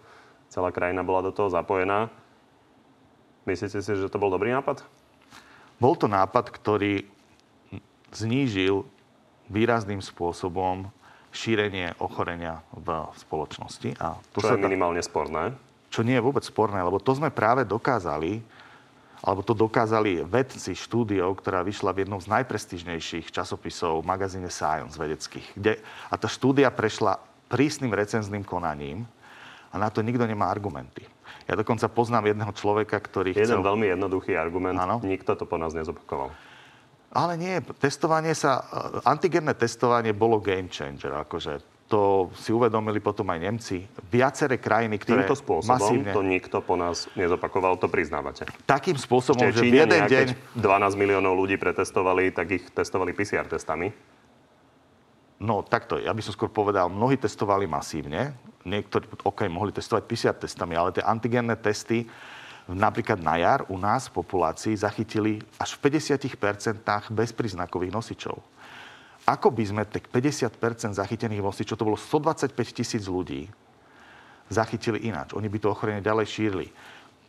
celá 0.49 0.73
krajina 0.73 1.05
bola 1.05 1.29
do 1.29 1.33
toho 1.37 1.53
zapojená. 1.53 2.09
Myslíte 3.45 3.85
si, 3.85 3.93
že 4.01 4.09
to 4.09 4.17
bol 4.17 4.33
dobrý 4.33 4.57
nápad? 4.57 4.81
Bol 5.77 5.93
to 6.01 6.09
nápad, 6.09 6.49
ktorý 6.49 7.05
znížil 8.17 8.89
výrazným 9.53 10.01
spôsobom 10.01 10.89
šírenie 11.37 11.93
ochorenia 12.01 12.65
v 12.73 13.13
spoločnosti. 13.21 14.01
A 14.01 14.17
to 14.33 14.41
Čo 14.41 14.53
sa 14.53 14.57
je 14.57 14.65
minimálne 14.65 15.05
sporné 15.05 15.53
čo 15.93 16.01
nie 16.01 16.17
je 16.17 16.25
vôbec 16.25 16.41
sporné, 16.41 16.81
lebo 16.81 16.97
to 16.97 17.13
sme 17.13 17.29
práve 17.29 17.69
dokázali, 17.69 18.41
alebo 19.21 19.45
to 19.45 19.53
dokázali 19.53 20.25
vedci 20.25 20.73
štúdiou, 20.73 21.37
ktorá 21.37 21.61
vyšla 21.61 21.93
v 21.93 22.09
jednom 22.09 22.19
z 22.19 22.33
najprestižnejších 22.33 23.31
časopisov 23.31 24.01
v 24.01 24.09
magazíne 24.09 24.49
Science 24.49 24.97
vedeckých. 24.97 25.47
Kde, 25.55 25.79
a 26.11 26.15
tá 26.17 26.27
štúdia 26.27 26.73
prešla 26.73 27.21
prísnym 27.47 27.93
recenzným 27.93 28.43
konaním 28.43 29.05
a 29.71 29.77
na 29.77 29.93
to 29.93 30.01
nikto 30.01 30.25
nemá 30.25 30.49
argumenty. 30.49 31.05
Ja 31.47 31.55
dokonca 31.55 31.87
poznám 31.93 32.33
jedného 32.33 32.53
človeka, 32.57 32.97
ktorý 32.97 33.37
Jeden 33.37 33.61
chcel... 33.61 33.63
veľmi 33.63 33.87
jednoduchý 33.93 34.33
argument. 34.35 34.81
Ano? 34.81 34.99
Nikto 35.05 35.37
to 35.37 35.45
po 35.45 35.61
nás 35.61 35.77
nezopakoval. 35.77 36.33
Ale 37.13 37.37
nie, 37.37 37.61
testovanie 37.77 38.33
sa, 38.33 38.65
antigenné 39.05 39.53
testovanie 39.53 40.17
bolo 40.17 40.41
game 40.41 40.73
changer. 40.73 41.13
Akože 41.13 41.61
to 41.93 42.33
si 42.33 42.57
uvedomili 42.57 43.05
potom 43.05 43.29
aj 43.29 43.39
Nemci. 43.45 43.85
Viaceré 44.09 44.57
krajiny, 44.57 44.97
ktoré 44.97 45.29
Týmto 45.29 45.37
spôsobom 45.37 45.77
masívne... 45.77 46.17
to 46.17 46.25
nikto 46.25 46.65
po 46.65 46.73
nás 46.73 47.05
nezopakoval, 47.13 47.77
to 47.77 47.93
priznávate. 47.93 48.49
Takým 48.65 48.97
spôsobom, 48.97 49.53
Čiže 49.53 49.61
že 49.61 49.65
v 49.69 49.77
jeden 49.77 50.03
deň... 50.09 50.27
12 50.57 50.97
miliónov 50.97 51.37
ľudí 51.37 51.61
pretestovali, 51.61 52.33
tak 52.33 52.49
ich 52.49 52.65
testovali 52.73 53.13
PCR 53.13 53.45
testami? 53.45 53.93
No 55.37 55.61
takto, 55.61 56.01
ja 56.01 56.17
by 56.17 56.25
som 56.25 56.33
skôr 56.33 56.49
povedal, 56.49 56.89
mnohí 56.89 57.21
testovali 57.21 57.69
masívne, 57.69 58.33
niektorí, 58.65 59.05
OK, 59.29 59.45
mohli 59.53 59.77
testovať 59.77 60.09
PCR 60.09 60.37
testami, 60.41 60.73
ale 60.73 60.97
tie 60.97 61.05
antigenné 61.05 61.61
testy 61.61 62.09
napríklad 62.73 63.21
na 63.21 63.37
jar 63.37 63.69
u 63.69 63.77
nás 63.77 64.09
v 64.09 64.17
populácii 64.17 64.73
zachytili 64.81 65.45
až 65.61 65.77
v 65.77 65.93
50% 65.93 66.81
bezpríznakových 67.13 67.93
nosičov 67.93 68.41
ako 69.33 69.49
by 69.49 69.65
sme 69.65 69.83
tých 69.89 70.05
50% 70.13 70.93
zachytených 70.93 71.41
vosičov, 71.41 71.81
to 71.81 71.89
bolo 71.89 71.97
125 71.97 72.53
tisíc 72.53 73.09
ľudí, 73.09 73.49
zachytili 74.53 75.09
ináč. 75.09 75.33
Oni 75.33 75.49
by 75.49 75.59
to 75.59 75.73
ochorenie 75.73 76.05
ďalej 76.05 76.27
šírili. 76.29 76.69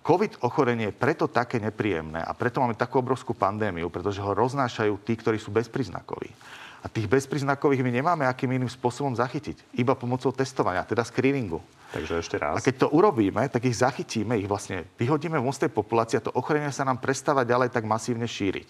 COVID 0.03 0.43
ochorenie 0.43 0.91
je 0.91 0.99
preto 0.99 1.31
také 1.31 1.63
nepríjemné 1.63 2.19
a 2.19 2.35
preto 2.35 2.59
máme 2.59 2.75
takú 2.75 2.99
obrovskú 2.99 3.31
pandémiu, 3.31 3.87
pretože 3.87 4.19
ho 4.19 4.35
roznášajú 4.35 4.99
tí, 4.99 5.15
ktorí 5.15 5.39
sú 5.39 5.55
bezpríznakoví. 5.55 6.27
A 6.83 6.91
tých 6.91 7.07
bezpríznakových 7.07 7.79
my 7.79 7.91
nemáme 7.95 8.27
akým 8.27 8.51
iným 8.59 8.67
spôsobom 8.67 9.15
zachytiť. 9.15 9.79
Iba 9.79 9.95
pomocou 9.95 10.35
testovania, 10.35 10.83
teda 10.83 11.07
screeningu. 11.07 11.63
Takže 11.95 12.19
ešte 12.19 12.35
raz. 12.35 12.59
A 12.59 12.65
keď 12.65 12.83
to 12.83 12.87
urobíme, 12.91 13.47
tak 13.47 13.63
ich 13.63 13.79
zachytíme, 13.79 14.35
ich 14.35 14.51
vlastne 14.51 14.83
vyhodíme 14.99 15.39
von 15.39 15.55
z 15.55 15.63
tej 15.63 15.71
populácie 15.71 16.19
a 16.19 16.25
to 16.27 16.35
ochorenie 16.35 16.67
sa 16.75 16.83
nám 16.83 16.99
prestáva 16.99 17.47
ďalej 17.47 17.71
tak 17.71 17.87
masívne 17.87 18.27
šíriť. 18.27 18.67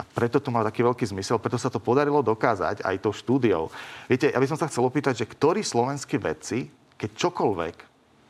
A 0.00 0.02
preto 0.02 0.40
to 0.40 0.48
má 0.48 0.64
taký 0.64 0.80
veľký 0.80 1.04
zmysel, 1.12 1.36
preto 1.36 1.60
sa 1.60 1.68
to 1.68 1.76
podarilo 1.76 2.24
dokázať 2.24 2.80
aj 2.80 2.96
tou 3.04 3.12
štúdiou. 3.12 3.68
Viete, 4.08 4.32
ja 4.32 4.40
by 4.40 4.48
som 4.48 4.56
sa 4.56 4.64
chcel 4.72 4.88
opýtať, 4.88 5.20
že 5.20 5.28
ktorí 5.28 5.60
slovenskí 5.60 6.16
vedci, 6.16 6.72
keď 6.96 7.10
čokoľvek 7.28 7.76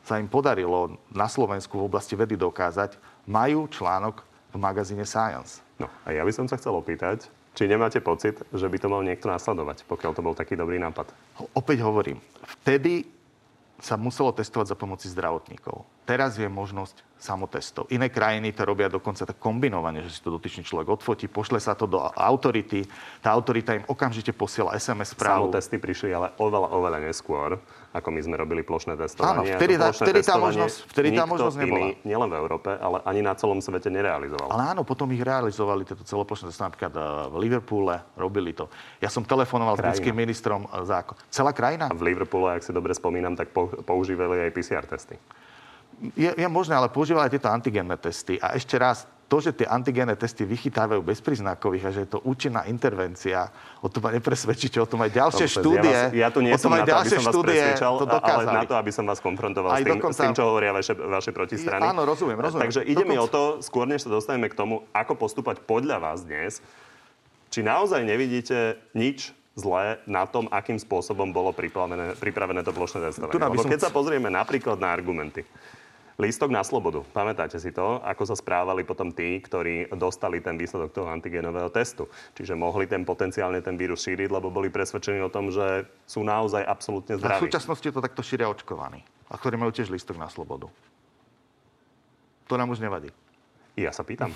sa 0.03 0.19
im 0.19 0.27
podarilo 0.27 0.99
na 1.15 1.31
Slovensku 1.31 1.79
v 1.79 1.87
oblasti 1.87 2.19
vedy 2.19 2.35
dokázať, 2.35 2.99
majú 3.23 3.71
článok 3.71 4.19
v 4.51 4.57
magazíne 4.59 5.07
Science. 5.07 5.63
No 5.79 5.87
a 6.03 6.11
ja 6.11 6.27
by 6.27 6.31
som 6.35 6.51
sa 6.51 6.59
chcel 6.59 6.75
opýtať, 6.75 7.31
či 7.55 7.67
nemáte 7.67 8.03
pocit, 8.03 8.39
že 8.51 8.67
by 8.67 8.77
to 8.79 8.91
mal 8.91 9.03
niekto 9.03 9.31
nasledovať, 9.31 9.87
pokiaľ 9.87 10.11
to 10.11 10.23
bol 10.23 10.35
taký 10.35 10.59
dobrý 10.59 10.75
nápad? 10.79 11.07
Opäť 11.55 11.83
hovorím, 11.83 12.19
vtedy 12.59 13.07
sa 13.81 13.95
muselo 13.97 14.31
testovať 14.31 14.71
za 14.71 14.77
pomoci 14.77 15.09
zdravotníkov. 15.09 15.83
Teraz 16.05 16.37
je 16.37 16.45
možnosť 16.45 17.01
samotestov. 17.21 17.85
Iné 17.93 18.09
krajiny 18.09 18.49
to 18.51 18.65
robia 18.65 18.89
dokonca 18.89 19.29
tak 19.29 19.37
kombinovane, 19.37 20.01
že 20.01 20.17
si 20.17 20.19
to 20.25 20.33
dotyčný 20.33 20.65
človek 20.65 20.97
odfotí, 20.97 21.29
pošle 21.29 21.61
sa 21.61 21.77
to 21.77 21.85
do 21.85 22.01
autority, 22.01 22.81
tá 23.21 23.29
autorita 23.29 23.77
im 23.77 23.85
okamžite 23.85 24.33
posiela 24.33 24.73
SMS 24.73 25.13
správu. 25.13 25.53
Samotesty 25.53 25.77
prišli 25.77 26.09
ale 26.09 26.33
oveľa, 26.41 26.73
oveľa 26.73 26.99
neskôr, 27.05 27.61
ako 27.93 28.07
my 28.09 28.19
sme 28.25 28.35
robili 28.41 28.65
plošné 28.65 28.97
testovanie. 28.97 29.53
Áno, 29.53 29.61
vtedy, 29.61 29.73
tá, 29.77 29.93
vtedy 29.93 30.19
tá 30.25 30.35
možnosť, 30.41 30.77
vtedy 30.89 31.09
tá 31.13 31.23
možnosť 31.29 31.55
nebola. 31.61 31.77
Iný, 31.77 31.89
nielen 32.01 32.29
v 32.33 32.35
Európe, 32.41 32.69
ale 32.73 32.97
ani 33.05 33.21
na 33.21 33.37
celom 33.37 33.61
svete 33.61 33.93
nerealizoval. 33.93 34.49
Ale 34.49 34.73
áno, 34.73 34.81
potom 34.81 35.05
ich 35.13 35.21
realizovali, 35.21 35.85
tieto 35.85 36.01
celoplošné 36.01 36.49
testovanie, 36.49 36.73
napríklad 36.73 36.93
eh, 36.97 37.03
v 37.29 37.35
Liverpoole 37.37 37.95
robili 38.17 38.57
to. 38.57 38.65
Ja 38.97 39.13
som 39.13 39.21
telefonoval 39.21 39.77
krajina. 39.77 39.93
s 39.93 39.99
britským 40.01 40.15
ministrom 40.17 40.65
eh, 40.65 40.81
zákon. 40.89 41.13
Celá 41.29 41.53
krajina? 41.53 41.91
A 41.91 41.93
v 41.93 42.09
Liverpoole, 42.09 42.57
ak 42.57 42.65
si 42.65 42.73
dobre 42.73 42.97
spomínam, 42.97 43.37
tak 43.37 43.53
používali 43.85 44.49
aj 44.49 44.51
PCR 44.57 44.87
testy 44.89 45.19
je, 46.17 46.31
je 46.33 46.47
možné, 46.49 46.73
ale 46.73 46.89
používali 46.89 47.29
tieto 47.29 47.47
antigenné 47.47 47.93
testy. 47.97 48.41
A 48.41 48.57
ešte 48.57 48.75
raz, 48.81 49.05
to, 49.31 49.39
že 49.39 49.55
tie 49.55 49.63
antigénne 49.63 50.11
testy 50.19 50.43
vychytávajú 50.43 50.99
bezpríznakových 51.07 51.83
a 51.87 51.89
že 51.95 52.03
je 52.03 52.09
to 52.17 52.19
účinná 52.27 52.67
intervencia, 52.67 53.47
o 53.79 53.87
tom 53.87 54.03
ma 54.03 54.11
nepresvedčíte, 54.11 54.75
o 54.75 54.83
tom 54.83 54.99
aj 55.07 55.11
ďalšie 55.15 55.45
Dobre, 55.47 55.55
štúdie. 55.55 55.93
Ja, 55.95 56.03
vás, 56.03 56.19
ja 56.19 56.27
tu 56.35 56.39
nie 56.43 56.51
som 56.59 56.67
na 56.67 56.83
to, 56.83 56.99
aby 56.99 57.09
som 57.15 57.23
vás 57.23 57.35
presvedčal, 57.39 57.91
to 57.95 58.05
ale 58.11 58.43
na 58.43 58.63
to, 58.67 58.75
aby 58.75 58.91
som 58.91 59.07
vás 59.07 59.23
konfrontoval 59.23 59.71
aj 59.71 59.81
s, 59.81 59.87
tým, 59.87 59.99
dokonca... 60.03 60.19
s 60.19 60.19
tým, 60.19 60.33
čo 60.35 60.43
hovoria 60.51 60.71
vaše, 60.75 60.93
vaše 60.99 61.31
protistrany. 61.31 61.79
Áno, 61.79 62.03
rozumiem, 62.03 62.35
rozumiem. 62.35 62.67
Takže 62.67 62.83
ide 62.83 63.07
dokonca... 63.07 63.11
mi 63.15 63.15
o 63.23 63.27
to, 63.31 63.41
skôr 63.63 63.87
než 63.87 64.03
sa 64.03 64.11
dostaneme 64.11 64.51
k 64.51 64.55
tomu, 64.59 64.83
ako 64.91 65.15
postúpať 65.15 65.63
podľa 65.63 66.03
vás 66.03 66.27
dnes, 66.27 66.59
či 67.47 67.63
naozaj 67.63 68.03
nevidíte 68.03 68.83
nič 68.91 69.31
zlé 69.55 70.03
na 70.07 70.27
tom, 70.27 70.51
akým 70.51 70.75
spôsobom 70.75 71.31
bolo 71.31 71.55
pripravené, 71.55 72.19
pripravené 72.19 72.67
to 72.67 72.75
plošné 72.75 72.99
testovanie. 73.11 73.39
Lebo 73.39 73.63
keď 73.63 73.87
sa 73.87 73.91
pozrieme 73.95 74.27
napríklad 74.27 74.75
na 74.75 74.91
argumenty, 74.91 75.47
Lístok 76.21 76.53
na 76.53 76.61
slobodu. 76.61 77.01
Pamätáte 77.17 77.57
si 77.57 77.73
to, 77.73 77.97
ako 78.05 78.29
sa 78.29 78.37
správali 78.37 78.85
potom 78.85 79.09
tí, 79.09 79.41
ktorí 79.41 79.89
dostali 79.97 80.37
ten 80.37 80.53
výsledok 80.53 80.93
toho 80.93 81.09
antigenového 81.09 81.73
testu. 81.73 82.05
Čiže 82.37 82.53
mohli 82.53 82.85
ten 82.85 83.01
potenciálne 83.01 83.57
ten 83.65 83.73
vírus 83.73 84.05
šíriť, 84.05 84.29
lebo 84.29 84.53
boli 84.53 84.69
presvedčení 84.69 85.17
o 85.25 85.33
tom, 85.33 85.49
že 85.49 85.89
sú 86.05 86.21
naozaj 86.21 86.61
absolútne 86.61 87.17
zdraví. 87.17 87.41
A 87.41 87.41
v 87.41 87.45
súčasnosti 87.49 87.89
to 87.89 88.05
takto 88.05 88.21
šíria 88.21 88.45
očkovaní, 88.53 89.01
a 89.01 89.33
ktorí 89.33 89.57
majú 89.57 89.73
tiež 89.73 89.89
lístok 89.89 90.21
na 90.21 90.29
slobodu. 90.29 90.69
To 92.45 92.53
nám 92.53 92.69
už 92.69 92.85
nevadí. 92.85 93.09
Ja 93.73 93.89
sa 93.89 94.05
pýtam. 94.05 94.29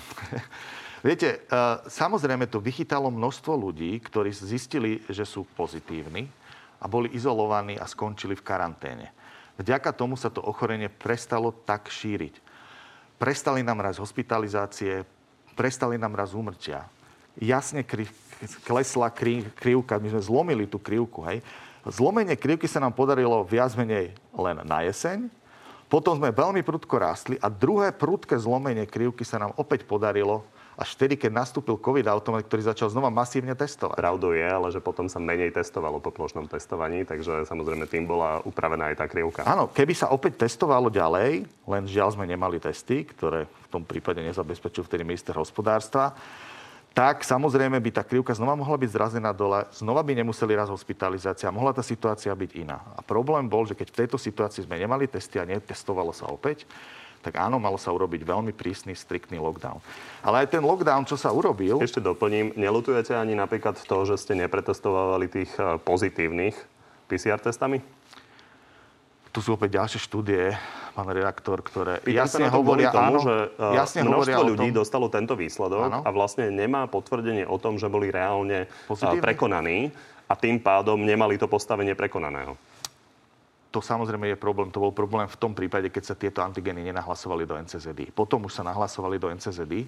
Viete, 1.06 1.46
uh, 1.54 1.86
samozrejme 1.86 2.50
to 2.50 2.58
vychytalo 2.58 3.14
množstvo 3.14 3.54
ľudí, 3.54 3.94
ktorí 4.02 4.34
zistili, 4.34 5.06
že 5.06 5.22
sú 5.22 5.46
pozitívni 5.54 6.26
a 6.82 6.90
boli 6.90 7.14
izolovaní 7.14 7.78
a 7.78 7.86
skončili 7.86 8.34
v 8.34 8.42
karanténe. 8.42 9.06
Vďaka 9.56 9.92
tomu 9.96 10.20
sa 10.20 10.28
to 10.28 10.44
ochorenie 10.44 10.92
prestalo 10.92 11.52
tak 11.52 11.88
šíriť. 11.88 12.40
Prestali 13.16 13.64
nám 13.64 13.80
raz 13.80 13.96
hospitalizácie, 13.96 15.08
prestali 15.56 15.96
nám 15.96 16.12
raz 16.12 16.36
úmrtia. 16.36 16.84
Jasne 17.40 17.80
kri- 17.80 18.12
klesla 18.68 19.08
kri- 19.08 19.48
krivka, 19.56 19.96
my 19.96 20.12
sme 20.12 20.22
zlomili 20.22 20.64
tú 20.68 20.76
krivku. 20.76 21.24
Hej. 21.24 21.40
Zlomenie 21.86 22.36
krivky 22.36 22.68
sa 22.68 22.82
nám 22.82 22.92
podarilo 22.92 23.46
viac 23.46 23.72
menej 23.78 24.12
len 24.34 24.56
na 24.66 24.82
jeseň, 24.84 25.30
potom 25.86 26.18
sme 26.18 26.34
veľmi 26.34 26.66
prudko 26.66 26.98
rástli 26.98 27.38
a 27.38 27.46
druhé 27.46 27.94
prudké 27.94 28.34
zlomenie 28.34 28.90
krivky 28.90 29.22
sa 29.22 29.38
nám 29.38 29.54
opäť 29.54 29.86
podarilo 29.86 30.42
až 30.76 30.92
vtedy, 30.92 31.16
keď 31.16 31.32
nastúpil 31.32 31.80
COVID 31.80 32.04
automat, 32.04 32.44
ktorý 32.44 32.68
začal 32.68 32.92
znova 32.92 33.08
masívne 33.08 33.56
testovať. 33.56 33.96
Pravdou 33.96 34.36
je, 34.36 34.44
ale 34.44 34.68
že 34.68 34.84
potom 34.84 35.08
sa 35.08 35.16
menej 35.16 35.48
testovalo 35.56 36.04
po 36.04 36.12
plošnom 36.12 36.44
testovaní, 36.44 37.08
takže 37.08 37.48
samozrejme 37.48 37.88
tým 37.88 38.04
bola 38.04 38.44
upravená 38.44 38.92
aj 38.92 38.96
tá 39.00 39.06
krivka. 39.08 39.40
Áno, 39.48 39.72
keby 39.72 39.96
sa 39.96 40.12
opäť 40.12 40.44
testovalo 40.44 40.92
ďalej, 40.92 41.48
len 41.48 41.82
žiaľ 41.88 42.12
sme 42.12 42.28
nemali 42.28 42.60
testy, 42.60 43.08
ktoré 43.08 43.48
v 43.48 43.68
tom 43.72 43.82
prípade 43.88 44.20
nezabezpečil 44.20 44.84
vtedy 44.84 45.00
minister 45.00 45.32
hospodárstva, 45.32 46.12
tak 46.96 47.28
samozrejme 47.28 47.76
by 47.76 47.90
tá 47.92 48.00
krivka 48.00 48.32
znova 48.32 48.56
mohla 48.56 48.80
byť 48.80 48.90
zrazená 48.92 49.32
dole, 49.32 49.68
znova 49.68 50.00
by 50.00 50.16
nemuseli 50.16 50.56
raz 50.56 50.72
hospitalizácia, 50.72 51.52
mohla 51.52 51.76
tá 51.76 51.84
situácia 51.84 52.32
byť 52.32 52.56
iná. 52.56 52.80
A 52.96 53.04
problém 53.04 53.44
bol, 53.44 53.68
že 53.68 53.76
keď 53.76 53.92
v 53.92 53.98
tejto 54.04 54.16
situácii 54.16 54.64
sme 54.64 54.80
nemali 54.80 55.04
testy 55.04 55.36
a 55.36 55.44
netestovalo 55.44 56.12
sa 56.16 56.24
opäť, 56.32 56.64
tak 57.24 57.42
áno, 57.42 57.58
malo 57.58 57.76
sa 57.80 57.90
urobiť 57.90 58.22
veľmi 58.22 58.52
prísny, 58.54 58.94
striktný 58.94 59.42
lockdown. 59.42 59.82
Ale 60.22 60.46
aj 60.46 60.58
ten 60.58 60.62
lockdown, 60.62 61.08
čo 61.08 61.18
sa 61.18 61.34
urobil... 61.34 61.82
Ešte 61.82 61.98
doplním, 61.98 62.54
nelutujete 62.54 63.14
ani 63.14 63.34
napríklad 63.34 63.78
to, 63.82 63.98
že 64.06 64.20
ste 64.20 64.38
nepretestovali 64.38 65.26
tých 65.26 65.50
eh, 65.58 65.78
pozitívnych 65.82 66.54
PCR 67.06 67.42
testami? 67.42 67.82
Tu 69.34 69.38
sú 69.44 69.52
opäť 69.52 69.76
ďalšie 69.76 70.00
štúdie, 70.00 70.56
pán 70.96 71.12
redaktor, 71.12 71.60
ktoré 71.60 72.00
Pýtam 72.00 72.24
jasne 72.24 72.48
hovoria, 72.48 72.88
tomu, 72.88 73.04
áno, 73.04 73.18
že 73.20 73.36
uh, 73.60 73.76
jasne 73.76 74.00
množstvo 74.08 74.42
ľudí 74.56 74.72
tom... 74.72 74.80
dostalo 74.80 75.12
tento 75.12 75.36
výsledok 75.36 75.92
áno. 75.92 76.00
a 76.00 76.08
vlastne 76.08 76.48
nemá 76.48 76.88
potvrdenie 76.88 77.44
o 77.44 77.60
tom, 77.60 77.76
že 77.76 77.92
boli 77.92 78.08
reálne 78.08 78.64
uh, 78.64 79.20
prekonaní 79.20 79.92
a 80.24 80.32
tým 80.40 80.56
pádom 80.56 80.96
nemali 81.04 81.36
to 81.36 81.52
postavenie 81.52 81.92
prekonaného 81.92 82.56
to 83.76 83.84
samozrejme 83.84 84.32
je 84.32 84.40
problém. 84.40 84.72
To 84.72 84.80
bol 84.80 84.96
problém 84.96 85.28
v 85.28 85.36
tom 85.36 85.52
prípade, 85.52 85.92
keď 85.92 86.02
sa 86.08 86.14
tieto 86.16 86.40
antigény 86.40 86.80
nenahlasovali 86.88 87.44
do 87.44 87.60
NCZD. 87.60 88.08
Potom 88.16 88.48
už 88.48 88.56
sa 88.56 88.64
nahlasovali 88.64 89.20
do 89.20 89.28
NCZD, 89.28 89.84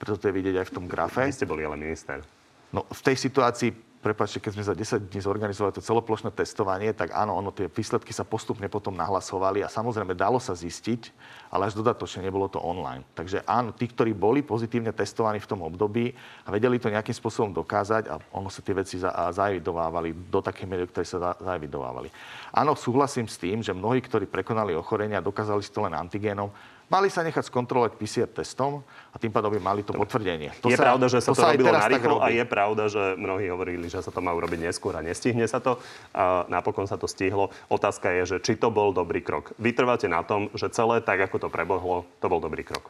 preto 0.00 0.16
to 0.16 0.32
je 0.32 0.36
vidieť 0.40 0.56
aj 0.64 0.66
v 0.72 0.74
tom 0.80 0.88
grafe. 0.88 1.28
Vy 1.28 1.36
ste 1.36 1.44
boli 1.44 1.60
ale 1.68 1.76
minister. 1.76 2.24
No, 2.72 2.88
v 2.88 3.00
tej 3.04 3.20
situácii 3.20 3.87
Prepačte, 3.98 4.38
keď 4.38 4.52
sme 4.54 4.62
za 4.62 4.74
10 4.78 5.10
dní 5.10 5.18
zorganizovali 5.18 5.74
to 5.74 5.82
celoplošné 5.82 6.30
testovanie, 6.30 6.94
tak 6.94 7.10
áno, 7.10 7.34
ono, 7.34 7.50
tie 7.50 7.66
výsledky 7.66 8.14
sa 8.14 8.22
postupne 8.22 8.70
potom 8.70 8.94
nahlasovali 8.94 9.66
a 9.66 9.68
samozrejme 9.68 10.14
dalo 10.14 10.38
sa 10.38 10.54
zistiť, 10.54 11.10
ale 11.50 11.66
až 11.66 11.74
dodatočne 11.74 12.22
nebolo 12.22 12.46
to 12.46 12.62
online. 12.62 13.02
Takže 13.18 13.42
áno, 13.42 13.74
tí, 13.74 13.90
ktorí 13.90 14.14
boli 14.14 14.46
pozitívne 14.46 14.94
testovaní 14.94 15.42
v 15.42 15.50
tom 15.50 15.66
období 15.66 16.14
a 16.46 16.48
vedeli 16.54 16.78
to 16.78 16.94
nejakým 16.94 17.10
spôsobom 17.10 17.50
dokázať 17.50 18.06
a 18.06 18.22
ono 18.38 18.46
sa 18.46 18.62
tie 18.62 18.78
veci 18.78 19.02
zaevidovávali 19.02 20.30
do 20.30 20.38
takej 20.46 20.66
miery, 20.70 20.86
ktoré 20.86 21.02
sa 21.02 21.34
zaevidovávali. 21.34 22.06
Áno, 22.54 22.78
súhlasím 22.78 23.26
s 23.26 23.34
tým, 23.34 23.66
že 23.66 23.74
mnohí, 23.74 23.98
ktorí 23.98 24.30
prekonali 24.30 24.78
ochorenia, 24.78 25.18
dokázali 25.18 25.58
si 25.58 25.74
to 25.74 25.82
len 25.82 25.98
antigénom, 25.98 26.54
mali 26.88 27.08
sa 27.12 27.24
nechať 27.24 27.48
skontrolovať 27.48 27.96
PCR 28.00 28.28
testom 28.28 28.84
a 29.12 29.16
tým 29.16 29.32
pádom 29.32 29.52
by 29.52 29.60
mali 29.60 29.80
to 29.84 29.92
potvrdenie. 29.92 30.52
To 30.64 30.72
je 30.72 30.76
sa, 30.76 30.92
pravda, 30.92 31.06
že 31.08 31.20
sa 31.20 31.32
to, 31.32 31.40
to 31.40 31.44
robilo 31.44 31.72
narýchlo 31.72 32.16
a 32.20 32.28
je 32.32 32.44
pravda, 32.48 32.82
že 32.88 33.02
mnohí 33.16 33.46
hovorili, 33.52 33.86
že 33.88 34.00
sa 34.00 34.10
to 34.10 34.20
má 34.24 34.32
urobiť 34.32 34.68
neskôr 34.68 34.96
a 34.96 35.04
nestihne 35.04 35.44
sa 35.44 35.60
to. 35.60 35.76
A 36.16 36.48
napokon 36.48 36.88
sa 36.88 36.96
to 36.96 37.06
stihlo. 37.06 37.52
Otázka 37.68 38.10
je, 38.20 38.36
že 38.36 38.36
či 38.42 38.56
to 38.56 38.72
bol 38.72 38.90
dobrý 38.96 39.20
krok. 39.20 39.52
Vytrváte 39.60 40.08
na 40.08 40.24
tom, 40.24 40.48
že 40.56 40.72
celé 40.72 41.04
tak, 41.04 41.20
ako 41.20 41.46
to 41.46 41.48
prebohlo, 41.52 42.08
to 42.18 42.26
bol 42.26 42.40
dobrý 42.40 42.64
krok. 42.64 42.88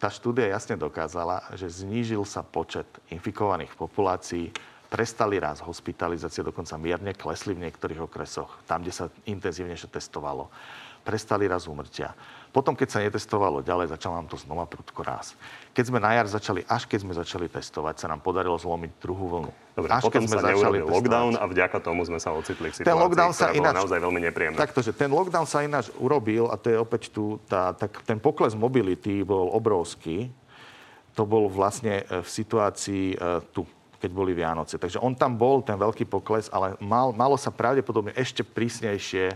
Tá 0.00 0.12
štúdia 0.12 0.50
jasne 0.50 0.76
dokázala, 0.76 1.48
že 1.56 1.70
znížil 1.70 2.28
sa 2.28 2.44
počet 2.44 2.84
infikovaných 3.08 3.72
populácií, 3.78 4.52
prestali 4.92 5.40
raz 5.40 5.58
hospitalizácie, 5.58 6.46
dokonca 6.46 6.78
mierne 6.78 7.16
klesli 7.16 7.56
v 7.56 7.66
niektorých 7.66 8.04
okresoch, 8.04 8.62
tam, 8.68 8.84
kde 8.84 8.92
sa 8.92 9.10
intenzívnejšie 9.26 9.90
testovalo. 9.90 10.52
Prestali 11.02 11.50
raz 11.50 11.66
úmrtia. 11.66 12.14
Potom, 12.54 12.78
keď 12.78 12.86
sa 12.86 13.02
netestovalo 13.02 13.66
ďalej, 13.66 13.98
začal 13.98 14.14
nám 14.14 14.30
to 14.30 14.38
znova 14.38 14.62
prudko 14.70 15.02
raz. 15.02 15.34
Keď 15.74 15.90
sme 15.90 15.98
na 15.98 16.14
jar 16.14 16.30
začali, 16.30 16.62
až 16.70 16.86
keď 16.86 17.02
sme 17.02 17.10
začali 17.10 17.50
testovať, 17.50 17.98
sa 17.98 18.06
nám 18.06 18.22
podarilo 18.22 18.54
zlomiť 18.54 18.94
druhú 19.02 19.26
vlnu. 19.26 19.50
Dobre, 19.74 19.90
až 19.90 20.06
potom 20.06 20.22
keď 20.22 20.30
sme 20.30 20.38
sa 20.38 20.46
začali 20.54 20.78
lockdown 20.86 21.34
a 21.34 21.44
vďaka 21.50 21.82
tomu 21.82 22.06
sme 22.06 22.22
sa 22.22 22.30
ocitli 22.30 22.70
v 22.70 22.74
situácii, 22.78 22.94
ten 22.94 22.94
lockdown 22.94 23.34
sa 23.34 23.50
ináč, 23.50 23.74
naozaj 23.74 23.98
veľmi 23.98 24.20
nepríjemná. 24.30 24.54
Takto, 24.54 24.86
že 24.86 24.94
ten 24.94 25.10
lockdown 25.10 25.50
sa 25.50 25.66
ináč 25.66 25.90
urobil 25.98 26.46
a 26.46 26.54
to 26.54 26.70
je 26.70 26.78
opäť 26.78 27.10
tu, 27.10 27.42
tá, 27.50 27.74
tak, 27.74 28.06
ten 28.06 28.22
pokles 28.22 28.54
mobility 28.54 29.26
bol 29.26 29.50
obrovský. 29.50 30.30
To 31.18 31.26
bol 31.26 31.50
vlastne 31.50 32.06
e, 32.06 32.22
v 32.22 32.28
situácii 32.30 33.18
e, 33.18 33.42
tu, 33.50 33.66
keď 33.98 34.10
boli 34.14 34.30
Vianoce. 34.30 34.78
Takže 34.78 35.02
on 35.02 35.18
tam 35.18 35.34
bol, 35.34 35.58
ten 35.58 35.74
veľký 35.74 36.06
pokles, 36.06 36.46
ale 36.54 36.78
mal, 36.78 37.10
malo 37.10 37.34
sa 37.34 37.50
pravdepodobne 37.50 38.14
ešte 38.14 38.46
prísnejšie 38.46 39.34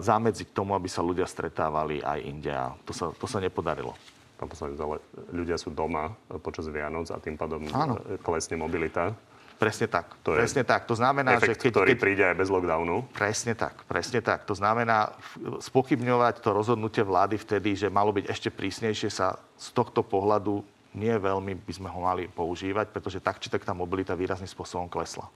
zámedzi 0.00 0.48
k 0.48 0.56
tomu, 0.56 0.72
aby 0.72 0.88
sa 0.88 1.04
ľudia 1.04 1.28
stretávali 1.28 2.00
aj 2.00 2.18
inde. 2.24 2.52
A 2.52 2.72
to 2.84 2.92
sa, 2.96 3.12
to 3.12 3.26
sa 3.28 3.38
nepodarilo. 3.38 3.92
Pán 4.40 4.48
poslanec, 4.48 4.80
ale 4.80 4.96
ľudia 5.36 5.60
sú 5.60 5.68
doma 5.68 6.16
počas 6.40 6.64
Vianoc 6.72 7.12
a 7.12 7.20
tým 7.20 7.36
pádom 7.36 7.68
Áno. 7.76 8.00
klesne 8.24 8.56
mobilita. 8.56 9.12
Presne 9.60 9.92
tak. 9.92 10.16
To 10.24 10.32
presne 10.32 10.64
tak. 10.64 10.88
To 10.88 10.96
znamená, 10.96 11.36
efekt, 11.36 11.60
že 11.60 11.68
keď, 11.68 11.72
ktorý 11.76 11.92
keď, 11.92 12.00
príde 12.00 12.24
aj 12.24 12.36
bez 12.40 12.48
lockdownu. 12.48 13.04
Presne 13.12 13.52
tak. 13.52 13.84
Presne 13.84 14.24
tak. 14.24 14.48
To 14.48 14.56
znamená 14.56 15.12
spochybňovať 15.60 16.40
to 16.40 16.56
rozhodnutie 16.56 17.04
vlády 17.04 17.36
vtedy, 17.36 17.76
že 17.76 17.92
malo 17.92 18.08
byť 18.16 18.24
ešte 18.32 18.48
prísnejšie 18.48 19.12
sa 19.12 19.36
z 19.60 19.68
tohto 19.76 20.00
pohľadu 20.00 20.64
nie 20.96 21.14
veľmi 21.14 21.54
by 21.54 21.72
sme 21.76 21.88
ho 21.92 22.00
mali 22.02 22.26
používať, 22.26 22.90
pretože 22.90 23.22
tak 23.22 23.38
či 23.38 23.46
tak 23.46 23.62
tá 23.62 23.70
mobilita 23.70 24.16
výrazným 24.16 24.50
spôsobom 24.50 24.90
klesla. 24.90 25.28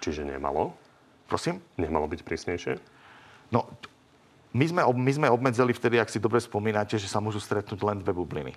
Čiže 0.00 0.24
nemalo? 0.24 0.72
Prosím? 1.28 1.60
Nemalo 1.76 2.08
byť 2.08 2.20
prísnejšie? 2.24 2.97
No, 3.48 3.64
my 4.52 4.64
sme, 4.64 4.80
my 4.84 5.12
sme 5.12 5.28
obmedzili 5.28 5.72
vtedy, 5.76 6.00
ak 6.00 6.08
si 6.08 6.20
dobre 6.20 6.40
spomínate, 6.40 6.96
že 6.96 7.08
sa 7.08 7.20
môžu 7.20 7.40
stretnúť 7.40 7.80
len 7.84 8.00
dve 8.00 8.16
bubliny. 8.16 8.56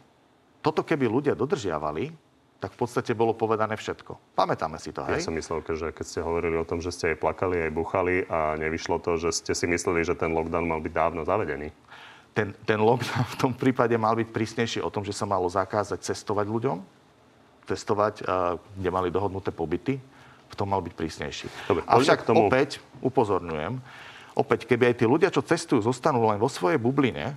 Toto 0.62 0.86
keby 0.86 1.10
ľudia 1.10 1.34
dodržiavali, 1.34 2.14
tak 2.62 2.78
v 2.78 2.86
podstate 2.86 3.18
bolo 3.18 3.34
povedané 3.34 3.74
všetko. 3.74 4.38
Pamätáme 4.38 4.78
si 4.78 4.94
to, 4.94 5.02
hej? 5.10 5.18
Ja 5.18 5.26
som 5.26 5.34
myslel, 5.34 5.66
že 5.66 5.90
keď 5.90 6.06
ste 6.06 6.20
hovorili 6.22 6.62
o 6.62 6.66
tom, 6.68 6.78
že 6.78 6.94
ste 6.94 7.16
aj 7.16 7.18
plakali, 7.18 7.58
aj 7.66 7.72
buchali 7.74 8.16
a 8.30 8.54
nevyšlo 8.62 9.02
to, 9.02 9.18
že 9.18 9.34
ste 9.34 9.58
si 9.58 9.66
mysleli, 9.66 10.06
že 10.06 10.14
ten 10.14 10.30
lockdown 10.30 10.70
mal 10.70 10.78
byť 10.78 10.94
dávno 10.94 11.26
zavedený. 11.26 11.74
Ten, 12.38 12.54
ten 12.64 12.78
lockdown 12.78 13.26
v 13.34 13.38
tom 13.42 13.52
prípade 13.58 13.98
mal 13.98 14.14
byť 14.14 14.30
prísnejší 14.30 14.80
o 14.86 14.94
tom, 14.94 15.02
že 15.02 15.12
sa 15.12 15.26
malo 15.26 15.50
zakázať 15.50 16.06
cestovať 16.06 16.46
ľuďom, 16.48 16.78
cestovať, 17.66 18.22
kde 18.78 18.90
mali 18.94 19.10
dohodnuté 19.10 19.50
pobyty. 19.50 19.98
V 20.52 20.56
tom 20.60 20.70
mal 20.70 20.84
byť 20.84 20.94
prísnejší. 20.94 21.48
Dobre, 21.66 21.82
Avšak 21.88 22.28
tomu... 22.28 22.52
opäť 22.52 22.84
upozorňujem, 23.00 23.80
opäť, 24.36 24.68
keby 24.68 24.92
aj 24.92 24.96
tí 25.02 25.06
ľudia, 25.08 25.34
čo 25.34 25.44
cestujú, 25.44 25.84
zostanú 25.84 26.24
len 26.28 26.40
vo 26.40 26.48
svojej 26.48 26.80
bubline, 26.80 27.36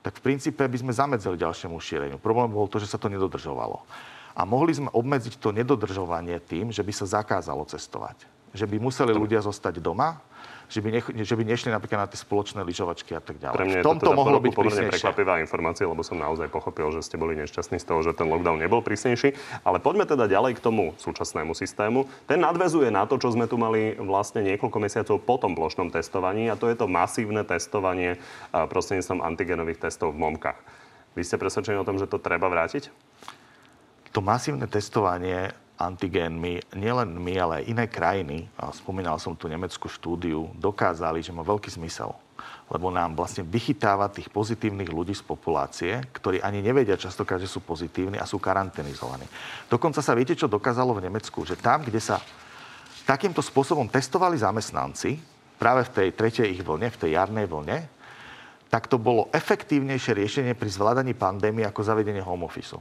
tak 0.00 0.16
v 0.16 0.32
princípe 0.32 0.64
by 0.64 0.78
sme 0.80 0.92
zamedzili 0.96 1.36
ďalšiemu 1.36 1.76
šíreniu. 1.76 2.16
Problém 2.16 2.48
bol 2.48 2.68
to, 2.68 2.80
že 2.80 2.88
sa 2.88 2.96
to 2.96 3.12
nedodržovalo. 3.12 3.84
A 4.32 4.48
mohli 4.48 4.72
sme 4.72 4.88
obmedziť 4.88 5.36
to 5.36 5.52
nedodržovanie 5.52 6.40
tým, 6.40 6.72
že 6.72 6.80
by 6.80 6.92
sa 6.94 7.20
zakázalo 7.20 7.68
cestovať. 7.68 8.24
Že 8.56 8.64
by 8.70 8.76
museli 8.80 9.12
ľudia 9.12 9.44
zostať 9.44 9.82
doma, 9.82 10.22
že 10.70 10.78
by, 10.78 10.88
nech, 10.94 11.06
že 11.10 11.34
by 11.34 11.42
nešli 11.42 11.74
napríklad 11.74 12.06
na 12.06 12.08
tie 12.08 12.16
spoločné 12.16 12.62
lyžovačky 12.62 13.18
a 13.18 13.20
tak 13.20 13.42
ďalej. 13.42 13.58
Pre 13.58 13.66
mňa 13.66 13.78
v 13.82 13.84
tomto 13.84 14.06
to 14.06 14.12
teda 14.14 14.20
mohlo 14.22 14.38
byť 14.38 14.54
pomerne 14.54 14.88
prekvapivá 14.94 15.34
informácia, 15.42 15.84
lebo 15.84 16.06
som 16.06 16.14
naozaj 16.14 16.46
pochopil, 16.46 16.94
že 16.94 17.02
ste 17.02 17.18
boli 17.18 17.34
nešťastní 17.34 17.82
z 17.82 17.86
toho, 17.90 18.06
že 18.06 18.14
ten 18.14 18.30
lockdown 18.30 18.62
nebol 18.62 18.78
prísnejší. 18.78 19.34
Ale 19.66 19.82
poďme 19.82 20.06
teda 20.06 20.30
ďalej 20.30 20.56
k 20.56 20.60
tomu 20.62 20.94
súčasnému 21.02 21.58
systému. 21.58 22.06
Ten 22.30 22.38
nadvezuje 22.38 22.94
na 22.94 23.02
to, 23.10 23.18
čo 23.18 23.34
sme 23.34 23.50
tu 23.50 23.58
mali 23.58 23.98
vlastne 23.98 24.46
niekoľko 24.46 24.78
mesiacov 24.78 25.16
po 25.18 25.34
tom 25.42 25.58
plošnom 25.58 25.90
testovaní 25.90 26.46
a 26.46 26.54
to 26.54 26.70
je 26.70 26.78
to 26.78 26.86
masívne 26.86 27.42
testovanie 27.42 28.22
prostredníctvom 28.54 29.26
antigenových 29.26 29.90
testov 29.90 30.14
v 30.14 30.22
momkách. 30.22 30.58
Vy 31.18 31.26
ste 31.26 31.42
presvedčení 31.42 31.74
o 31.82 31.84
tom, 31.84 31.98
že 31.98 32.06
to 32.06 32.22
treba 32.22 32.46
vrátiť? 32.46 33.10
to 34.10 34.20
masívne 34.20 34.66
testovanie 34.66 35.54
antigénmi, 35.80 36.76
nielen 36.76 37.16
my, 37.16 37.34
ale 37.40 37.52
aj 37.64 37.68
iné 37.72 37.84
krajiny, 37.88 38.38
a 38.60 38.68
spomínal 38.68 39.16
som 39.16 39.32
tu 39.32 39.48
nemeckú 39.48 39.88
štúdiu, 39.88 40.52
dokázali, 40.60 41.24
že 41.24 41.32
má 41.32 41.40
veľký 41.40 41.72
zmysel. 41.72 42.12
Lebo 42.70 42.92
nám 42.92 43.18
vlastne 43.18 43.42
vychytáva 43.42 44.12
tých 44.12 44.30
pozitívnych 44.30 44.92
ľudí 44.92 45.16
z 45.16 45.26
populácie, 45.26 45.98
ktorí 46.12 46.38
ani 46.38 46.62
nevedia 46.62 46.94
častokrát, 46.94 47.42
že 47.42 47.50
sú 47.50 47.64
pozitívni 47.64 48.20
a 48.20 48.28
sú 48.28 48.38
karanténizovaní. 48.38 49.26
Dokonca 49.66 49.98
sa 49.98 50.14
viete, 50.14 50.38
čo 50.38 50.46
dokázalo 50.46 50.94
v 50.94 51.08
Nemecku? 51.08 51.42
Že 51.42 51.58
tam, 51.58 51.82
kde 51.82 51.98
sa 51.98 52.22
takýmto 53.02 53.42
spôsobom 53.42 53.90
testovali 53.90 54.38
zamestnanci, 54.38 55.18
práve 55.58 55.82
v 55.88 55.92
tej 55.92 56.08
tretej 56.14 56.46
ich 56.54 56.62
vlne, 56.62 56.88
v 56.94 57.00
tej 57.00 57.10
jarnej 57.18 57.50
vlne, 57.50 57.90
tak 58.70 58.86
to 58.86 59.02
bolo 59.02 59.26
efektívnejšie 59.34 60.14
riešenie 60.14 60.54
pri 60.54 60.70
zvládaní 60.70 61.18
pandémie 61.18 61.66
ako 61.66 61.82
zavedenie 61.82 62.22
home 62.22 62.46
office. 62.46 62.78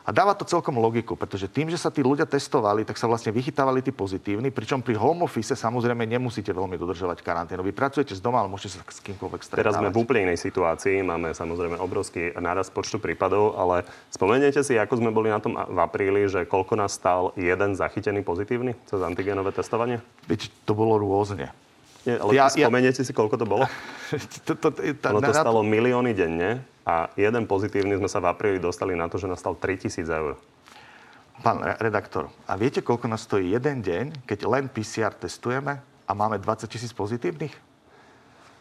A 0.00 0.16
dáva 0.16 0.32
to 0.32 0.48
celkom 0.48 0.80
logiku, 0.80 1.12
pretože 1.12 1.44
tým, 1.44 1.68
že 1.68 1.76
sa 1.76 1.92
tí 1.92 2.00
ľudia 2.00 2.24
testovali, 2.24 2.88
tak 2.88 2.96
sa 2.96 3.04
vlastne 3.04 3.28
vychytávali 3.36 3.84
tí 3.84 3.92
pozitívni, 3.92 4.48
pričom 4.48 4.80
pri 4.80 4.96
home 4.96 5.28
office 5.28 5.52
samozrejme 5.52 6.08
nemusíte 6.08 6.56
veľmi 6.56 6.80
dodržovať 6.80 7.20
karanténu. 7.20 7.60
Vy 7.60 7.76
pracujete 7.76 8.16
z 8.16 8.20
doma, 8.24 8.40
ale 8.40 8.48
môžete 8.48 8.80
sa 8.80 8.84
s 8.88 9.04
kýmkoľvek 9.04 9.40
stretávať. 9.44 9.60
Teraz 9.60 9.76
sme 9.76 9.92
v 9.92 10.00
úplne 10.00 10.32
inej 10.32 10.40
situácii, 10.40 11.04
máme 11.04 11.36
samozrejme 11.36 11.76
obrovský 11.76 12.32
náraz 12.40 12.72
počtu 12.72 12.96
prípadov, 12.96 13.60
ale 13.60 13.84
spomeniete 14.08 14.64
si, 14.64 14.80
ako 14.80 15.04
sme 15.04 15.12
boli 15.12 15.28
na 15.28 15.38
tom 15.38 15.52
v 15.52 15.78
apríli, 15.78 16.24
že 16.32 16.48
koľko 16.48 16.80
nás 16.80 16.96
stal 16.96 17.36
jeden 17.36 17.76
zachytený 17.76 18.24
pozitívny 18.24 18.72
cez 18.88 19.04
antigenové 19.04 19.52
testovanie? 19.52 20.00
Veď 20.24 20.48
to 20.64 20.72
bolo 20.72 20.96
rôzne. 20.96 21.52
Nie, 22.08 22.16
ale 22.16 22.32
ja, 22.32 22.48
spomeniete 22.48 23.04
ja... 23.04 23.06
si, 23.06 23.12
koľko 23.12 23.36
to 23.36 23.44
bolo? 23.44 23.68
to, 24.48 24.56
to, 24.56 24.68
to, 24.72 24.80
to, 24.96 25.06
ono 25.12 25.20
to 25.20 25.36
stalo 25.36 25.60
milióny 25.60 26.16
denne 26.16 26.64
a 26.90 27.06
jeden 27.14 27.46
pozitívny 27.46 27.94
sme 27.94 28.10
sa 28.10 28.18
v 28.18 28.34
apríli 28.34 28.58
dostali 28.58 28.98
na 28.98 29.06
to, 29.06 29.14
že 29.14 29.30
nastal 29.30 29.54
3000 29.54 30.02
eur. 30.10 30.34
Pán 31.40 31.62
redaktor, 31.80 32.28
a 32.44 32.52
viete, 32.58 32.84
koľko 32.84 33.08
nás 33.08 33.24
stojí 33.24 33.54
jeden 33.54 33.80
deň, 33.80 34.26
keď 34.28 34.38
len 34.44 34.64
PCR 34.68 35.14
testujeme 35.14 35.80
a 36.04 36.10
máme 36.12 36.36
20 36.36 36.68
tisíc 36.68 36.92
pozitívnych? 36.92 37.54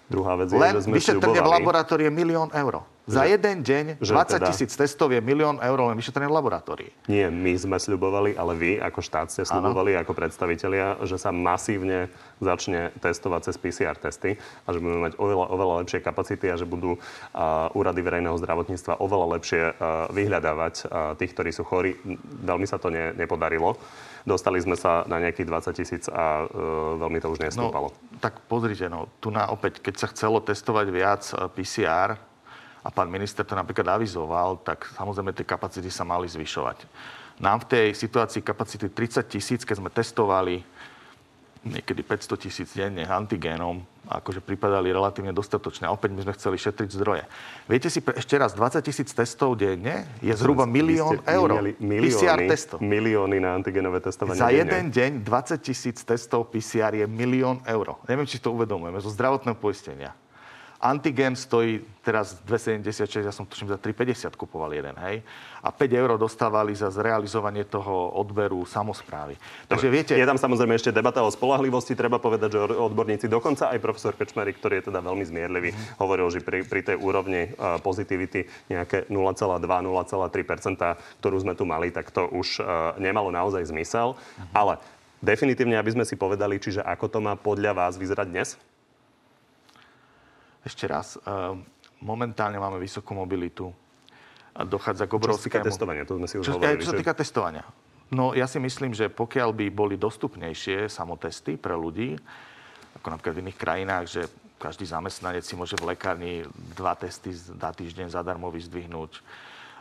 Druhá 0.08 0.40
vec 0.40 0.54
je, 0.54 0.58
len 0.58 0.74
že 0.78 0.88
sme 0.88 0.96
vyšetrenie 0.96 1.42
v 1.44 1.52
laboratórii 1.60 2.08
je 2.08 2.14
milión 2.14 2.50
eur. 2.56 2.82
Za 3.10 3.26
že, 3.26 3.34
jeden 3.34 3.66
deň 3.66 3.86
20 4.06 4.38
teda, 4.38 4.54
tisíc 4.54 4.70
testov 4.78 5.10
je 5.10 5.18
milión 5.18 5.58
eur 5.58 5.80
len 5.82 5.98
vyšetrenie 5.98 6.30
v 6.30 6.36
laboratórii. 6.38 6.90
Nie, 7.10 7.34
my 7.34 7.58
sme 7.58 7.82
sľubovali, 7.82 8.38
ale 8.38 8.54
vy 8.54 8.72
ako 8.78 9.02
štát 9.02 9.34
ste 9.34 9.42
sľubovali 9.50 9.98
ano. 9.98 10.06
ako 10.06 10.14
predstavitelia, 10.14 11.02
že 11.10 11.18
sa 11.18 11.34
masívne 11.34 12.14
začne 12.38 12.94
testovať 13.02 13.50
cez 13.50 13.56
PCR 13.58 13.98
testy 13.98 14.38
a 14.38 14.68
že 14.70 14.78
budeme 14.78 15.10
mať 15.10 15.18
oveľa, 15.18 15.46
oveľa 15.50 15.74
lepšie 15.82 16.06
kapacity 16.06 16.54
a 16.54 16.56
že 16.56 16.70
budú 16.70 17.02
uh, 17.02 17.74
úrady 17.74 18.06
verejného 18.06 18.38
zdravotníctva 18.38 19.02
oveľa 19.02 19.28
lepšie 19.42 19.62
uh, 19.74 19.74
vyhľadávať 20.14 20.76
uh, 20.86 21.18
tých, 21.18 21.34
ktorí 21.34 21.50
sú 21.50 21.66
chorí. 21.66 21.98
Veľmi 22.46 22.70
sa 22.70 22.78
to 22.78 22.94
ne, 22.94 23.18
nepodarilo. 23.18 23.74
Dostali 24.22 24.62
sme 24.62 24.78
sa 24.78 25.02
na 25.10 25.18
nejakých 25.18 25.50
20 25.50 25.80
tisíc 25.82 26.04
a 26.14 26.46
uh, 26.46 26.48
veľmi 27.02 27.18
to 27.18 27.34
už 27.34 27.42
nestúpalo. 27.42 27.90
No, 27.90 28.22
tak 28.22 28.38
pozrite, 28.46 28.86
no, 28.86 29.10
tu 29.18 29.34
na 29.34 29.50
opäť, 29.50 29.82
keď 29.82 29.96
sa 29.98 30.08
chcelo 30.14 30.38
testovať 30.46 30.88
viac 30.94 31.26
PCR, 31.58 32.29
a 32.84 32.88
pán 32.92 33.12
minister 33.12 33.44
to 33.44 33.56
napríklad 33.56 34.00
avizoval, 34.00 34.60
tak 34.64 34.88
samozrejme 34.96 35.36
tie 35.36 35.44
kapacity 35.48 35.92
sa 35.92 36.08
mali 36.08 36.32
zvyšovať. 36.32 36.88
Nám 37.40 37.64
v 37.64 37.70
tej 37.72 37.88
situácii 37.96 38.44
kapacity 38.44 38.92
30 38.92 39.24
tisíc, 39.28 39.62
keď 39.64 39.76
sme 39.80 39.90
testovali 39.92 40.64
niekedy 41.60 42.08
500 42.08 42.44
tisíc 42.48 42.72
denne 42.72 43.04
antigénom, 43.04 43.84
akože 44.08 44.40
pripadali 44.40 44.96
relatívne 44.96 45.36
dostatočné. 45.36 45.88
A 45.88 45.92
opäť 45.92 46.16
my 46.16 46.24
sme 46.24 46.34
chceli 46.40 46.56
šetriť 46.56 46.90
zdroje. 46.96 47.24
Viete 47.68 47.92
si 47.92 48.00
ešte 48.00 48.36
raz, 48.40 48.56
20 48.56 48.80
tisíc 48.80 49.12
testov 49.12 49.60
denne 49.60 50.08
je 50.24 50.32
zhruba 50.32 50.64
milión 50.64 51.20
eur. 51.28 51.76
Milióny, 51.84 52.08
PCR 52.08 52.40
testov. 52.48 52.80
Milióny 52.80 53.44
na 53.44 53.60
antigenové 53.60 54.00
testovanie. 54.00 54.40
Za 54.40 54.56
jeden 54.56 54.88
deň 54.88 55.12
20 55.28 55.60
tisíc 55.60 56.00
testov 56.08 56.48
PCR 56.48 56.96
je 56.96 57.06
milión 57.06 57.60
eur. 57.68 58.00
Neviem, 58.08 58.26
či 58.26 58.40
to 58.40 58.56
uvedomujeme, 58.56 59.04
zo 59.04 59.12
zdravotného 59.12 59.60
poistenia. 59.60 60.16
Antigen 60.80 61.36
stojí 61.36 61.84
teraz 62.00 62.40
2,76, 62.48 63.28
ja 63.28 63.36
som 63.36 63.44
tuším 63.44 63.68
za 63.68 63.76
3,50 63.76 64.32
kupoval 64.40 64.72
jeden, 64.72 64.96
hej. 65.04 65.20
A 65.60 65.76
5 65.76 65.92
eur 65.92 66.16
dostávali 66.16 66.72
za 66.72 66.88
zrealizovanie 66.88 67.68
toho 67.68 68.16
odberu 68.16 68.64
samozprávy. 68.64 69.36
Takže 69.68 69.88
viete... 69.92 70.16
Je 70.16 70.24
tam 70.24 70.40
samozrejme 70.40 70.80
ešte 70.80 70.96
debata 70.96 71.20
o 71.20 71.28
spolahlivosti. 71.28 72.00
Treba 72.00 72.16
povedať, 72.16 72.56
že 72.56 72.80
odborníci, 72.80 73.28
dokonca 73.28 73.76
aj 73.76 73.84
profesor 73.84 74.16
Kečmerik, 74.16 74.64
ktorý 74.64 74.80
je 74.80 74.88
teda 74.88 75.04
veľmi 75.04 75.28
zmierlivý, 75.28 75.76
mm. 75.76 76.00
hovoril, 76.00 76.32
že 76.32 76.40
pri, 76.40 76.64
pri 76.64 76.82
tej 76.82 76.96
úrovni 76.96 77.52
uh, 77.60 77.76
pozitivity 77.84 78.48
nejaké 78.72 79.12
0,2-0,3%, 79.12 81.20
ktorú 81.20 81.38
sme 81.44 81.60
tu 81.60 81.68
mali, 81.68 81.92
tak 81.92 82.08
to 82.16 82.24
už 82.32 82.64
uh, 82.64 82.96
nemalo 82.96 83.36
naozaj 83.36 83.68
zmysel. 83.68 84.16
Mm. 84.16 84.56
Ale 84.56 84.74
definitívne, 85.20 85.76
aby 85.76 85.92
sme 85.92 86.08
si 86.08 86.16
povedali, 86.16 86.56
čiže 86.56 86.88
ako 86.88 87.12
to 87.12 87.20
má 87.20 87.36
podľa 87.36 87.76
vás 87.76 88.00
vyzerať 88.00 88.28
dnes? 88.32 88.56
Ešte 90.64 90.86
raz, 90.88 91.16
eh, 91.16 91.22
momentálne 92.04 92.60
máme 92.60 92.80
vysokú 92.80 93.16
mobilitu. 93.16 93.72
Dochádza 94.60 95.08
k 95.08 95.16
obrovskému... 95.16 95.40
Čo 95.40 95.46
sa 95.46 95.48
týka 95.48 95.62
testovania, 95.64 96.04
to 96.04 96.20
sme 96.20 96.28
si 96.28 96.36
už 96.36 96.44
čo, 96.44 96.54
hovorili. 96.60 96.84
Čo 96.84 96.92
sa 96.92 97.00
týka 97.00 97.14
testovania. 97.16 97.64
No 98.10 98.34
ja 98.34 98.50
si 98.50 98.58
myslím, 98.58 98.92
že 98.92 99.08
pokiaľ 99.08 99.54
by 99.54 99.66
boli 99.70 99.96
dostupnejšie 99.96 100.90
samotesty 100.90 101.56
pre 101.56 101.78
ľudí, 101.78 102.18
ako 103.00 103.08
napríklad 103.14 103.36
v 103.38 103.42
iných 103.46 103.60
krajinách, 103.62 104.06
že 104.10 104.22
každý 104.60 104.84
zamestnanec 104.90 105.46
si 105.46 105.56
môže 105.56 105.80
v 105.80 105.96
lekárni 105.96 106.44
dva 106.76 106.98
testy 106.98 107.32
za 107.32 107.72
týždeň 107.72 108.12
zadarmo 108.12 108.52
vyzdvihnúť, 108.52 109.24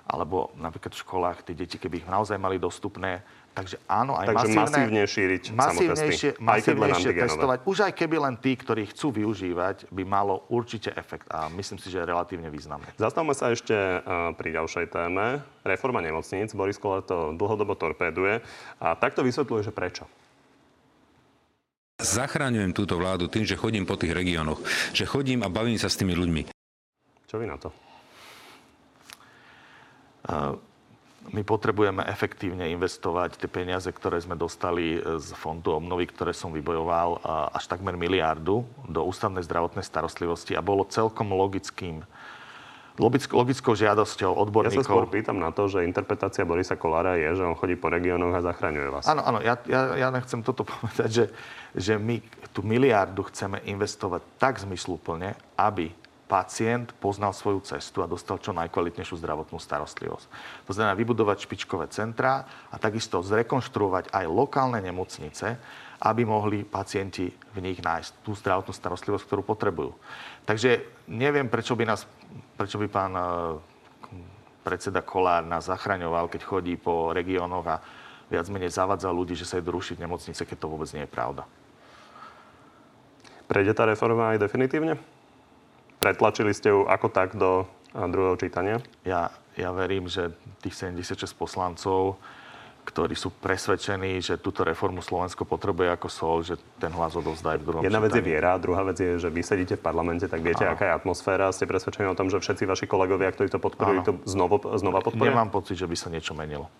alebo 0.08 0.50
napríklad 0.56 0.96
v 0.96 1.02
školách 1.04 1.38
tie 1.44 1.54
deti, 1.54 1.76
keby 1.76 2.02
ich 2.02 2.08
naozaj 2.08 2.40
mali 2.40 2.56
dostupné, 2.56 3.20
Takže 3.58 3.74
áno, 3.90 4.14
aj 4.14 4.30
Takže 4.30 4.54
masívne, 4.54 4.62
masívne 4.62 5.02
šíriť 5.02 5.44
masívnejšie, 5.50 6.30
masívnejšie 6.38 7.10
testovať. 7.26 7.58
Už 7.66 7.90
aj 7.90 7.92
keby 7.98 8.16
len 8.22 8.34
tí, 8.38 8.54
ktorí 8.54 8.86
chcú 8.94 9.10
využívať, 9.10 9.90
by 9.90 10.06
malo 10.06 10.46
určite 10.46 10.94
efekt. 10.94 11.26
A 11.34 11.50
myslím 11.50 11.82
si, 11.82 11.90
že 11.90 11.98
je 11.98 12.06
relatívne 12.06 12.54
významný. 12.54 12.86
Zastavme 12.94 13.34
sa 13.34 13.50
ešte 13.50 13.74
uh, 13.74 14.30
pri 14.38 14.54
ďalšej 14.54 14.94
téme. 14.94 15.42
Reforma 15.66 15.98
nemocníc. 15.98 16.54
Boris 16.54 16.78
Koller 16.78 17.02
to 17.02 17.34
dlhodobo 17.34 17.74
torpéduje. 17.74 18.46
A 18.78 18.94
takto 18.94 19.26
vysvetľuje, 19.26 19.66
že 19.66 19.74
prečo. 19.74 20.06
Zachráňujem 21.98 22.70
túto 22.78 22.94
vládu 22.94 23.26
tým, 23.26 23.42
že 23.42 23.58
chodím 23.58 23.82
po 23.82 23.98
tých 23.98 24.14
regiónoch. 24.14 24.62
Že 24.94 25.02
chodím 25.10 25.42
a 25.42 25.50
bavím 25.50 25.82
sa 25.82 25.90
s 25.90 25.98
tými 25.98 26.14
ľuďmi. 26.14 26.54
Čo 27.26 27.42
vy 27.42 27.50
na 27.50 27.58
to? 27.58 27.74
My 31.28 31.44
potrebujeme 31.44 32.00
efektívne 32.08 32.72
investovať 32.72 33.36
tie 33.36 33.52
peniaze, 33.52 33.92
ktoré 33.92 34.16
sme 34.16 34.32
dostali 34.32 34.96
z 34.96 35.28
fondu 35.36 35.76
obnovy, 35.76 36.08
ktoré 36.08 36.32
som 36.32 36.48
vybojoval, 36.56 37.20
až 37.52 37.68
takmer 37.68 38.00
miliardu 38.00 38.64
do 38.88 39.00
ústavnej 39.04 39.44
zdravotnej 39.44 39.84
starostlivosti 39.84 40.56
a 40.56 40.64
bolo 40.64 40.88
celkom 40.88 41.28
logickým 41.36 42.00
logickou 42.98 43.72
žiadosťou 43.78 44.30
Ja 44.34 44.42
odborníkov. 44.42 44.82
sa 44.82 44.90
skôr 44.90 45.06
pýtam 45.06 45.38
na 45.38 45.54
to, 45.54 45.70
že 45.70 45.86
interpretácia 45.86 46.42
Borisa 46.42 46.74
Kolára 46.74 47.14
je, 47.14 47.38
že 47.38 47.46
on 47.46 47.54
chodí 47.54 47.78
po 47.78 47.86
regiónoch 47.88 48.34
a 48.34 48.42
zachraňuje 48.42 48.88
vás. 48.90 49.06
Áno, 49.06 49.22
áno, 49.22 49.38
ja, 49.38 49.54
ja, 49.70 49.94
ja 49.94 50.08
nechcem 50.10 50.42
toto 50.42 50.66
povedať, 50.74 51.08
že, 51.08 51.24
že 51.78 51.94
my 51.94 52.18
tú 52.50 52.66
miliardu 52.66 53.22
chceme 53.30 53.62
investovať 53.70 54.20
tak 54.42 54.58
zmysluplne, 54.58 55.38
aby 55.54 55.94
pacient 56.28 56.92
poznal 57.00 57.32
svoju 57.32 57.64
cestu 57.64 58.04
a 58.04 58.10
dostal 58.10 58.36
čo 58.36 58.52
najkvalitnejšiu 58.52 59.16
zdravotnú 59.16 59.56
starostlivosť. 59.56 60.26
To 60.68 60.72
znamená 60.76 60.92
vybudovať 60.92 61.48
špičkové 61.48 61.88
centrá 61.88 62.44
a 62.68 62.76
takisto 62.76 63.24
zrekonštruovať 63.24 64.12
aj 64.12 64.24
lokálne 64.28 64.84
nemocnice, 64.84 65.56
aby 66.04 66.22
mohli 66.28 66.62
pacienti 66.68 67.32
v 67.56 67.58
nich 67.64 67.80
nájsť 67.80 68.22
tú 68.22 68.36
zdravotnú 68.36 68.76
starostlivosť, 68.76 69.24
ktorú 69.24 69.42
potrebujú. 69.42 69.96
Takže 70.44 70.84
neviem, 71.08 71.48
prečo 71.48 71.72
by, 71.72 71.84
nás, 71.88 72.04
prečo 72.54 72.76
by 72.76 72.86
pán 72.92 73.12
eh, 73.16 73.24
predseda 74.62 75.00
Kolár 75.00 75.48
nás 75.48 75.66
zachraňoval, 75.66 76.28
keď 76.28 76.44
chodí 76.44 76.76
po 76.76 77.10
regiónoch 77.16 77.66
a 77.66 77.80
viac 78.28 78.46
menej 78.52 78.68
zavadzal 78.68 79.16
ľudí, 79.16 79.32
že 79.32 79.48
sa 79.48 79.56
idú 79.56 79.72
rušiť 79.72 79.96
nemocnice, 79.96 80.44
keď 80.44 80.56
to 80.60 80.70
vôbec 80.70 80.92
nie 80.92 81.08
je 81.08 81.10
pravda. 81.10 81.48
Prejde 83.48 83.72
tá 83.72 83.88
reforma 83.88 84.36
aj 84.36 84.44
definitívne? 84.44 85.00
Pretlačili 85.98 86.54
ste 86.54 86.70
ju 86.70 86.86
ako 86.86 87.06
tak 87.10 87.34
do 87.34 87.66
a, 87.90 88.06
druhého 88.06 88.38
čítania? 88.38 88.78
Ja, 89.02 89.34
ja 89.58 89.74
verím, 89.74 90.06
že 90.06 90.30
tých 90.62 90.78
76 90.78 91.34
poslancov, 91.34 92.18
ktorí 92.86 93.12
sú 93.12 93.28
presvedčení, 93.28 94.16
že 94.24 94.40
túto 94.40 94.64
reformu 94.64 95.04
Slovensko 95.04 95.44
potrebuje 95.44 95.92
ako 95.92 96.08
sol, 96.08 96.36
že 96.40 96.56
ten 96.80 96.88
hlas 96.88 97.12
odovzdá 97.12 97.52
aj 97.52 97.60
v 97.60 97.64
druhom 97.68 97.82
Jedna 97.84 98.00
vec 98.00 98.16
je 98.16 98.24
čítaní. 98.24 98.32
viera, 98.32 98.56
druhá 98.56 98.80
vec 98.86 98.96
je, 98.96 99.20
že 99.20 99.28
vy 99.28 99.42
sedíte 99.44 99.76
v 99.76 99.82
parlamente, 99.84 100.24
tak 100.24 100.40
viete, 100.40 100.64
aká 100.64 100.88
je 100.88 100.94
atmosféra. 100.96 101.52
Ste 101.52 101.68
presvedčení 101.68 102.08
o 102.08 102.16
tom, 102.16 102.32
že 102.32 102.40
všetci 102.40 102.64
vaši 102.64 102.86
kolegovia, 102.88 103.28
ktorí 103.28 103.52
to 103.52 103.60
podporujú, 103.60 103.98
Áno. 104.00 104.06
to 104.08 104.12
znovu, 104.24 104.56
znova 104.80 105.04
podporujú? 105.04 105.34
Nemám 105.36 105.52
pocit, 105.52 105.76
že 105.76 105.84
by 105.84 105.96
sa 106.00 106.08
niečo 106.08 106.32
menilo. 106.32 106.72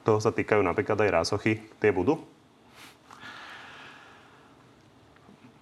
Toho 0.00 0.16
sa 0.16 0.32
týkajú 0.32 0.64
napríklad 0.64 0.96
aj 0.96 1.10
rásochy. 1.12 1.60
Tie 1.76 1.92
budú? 1.92 2.16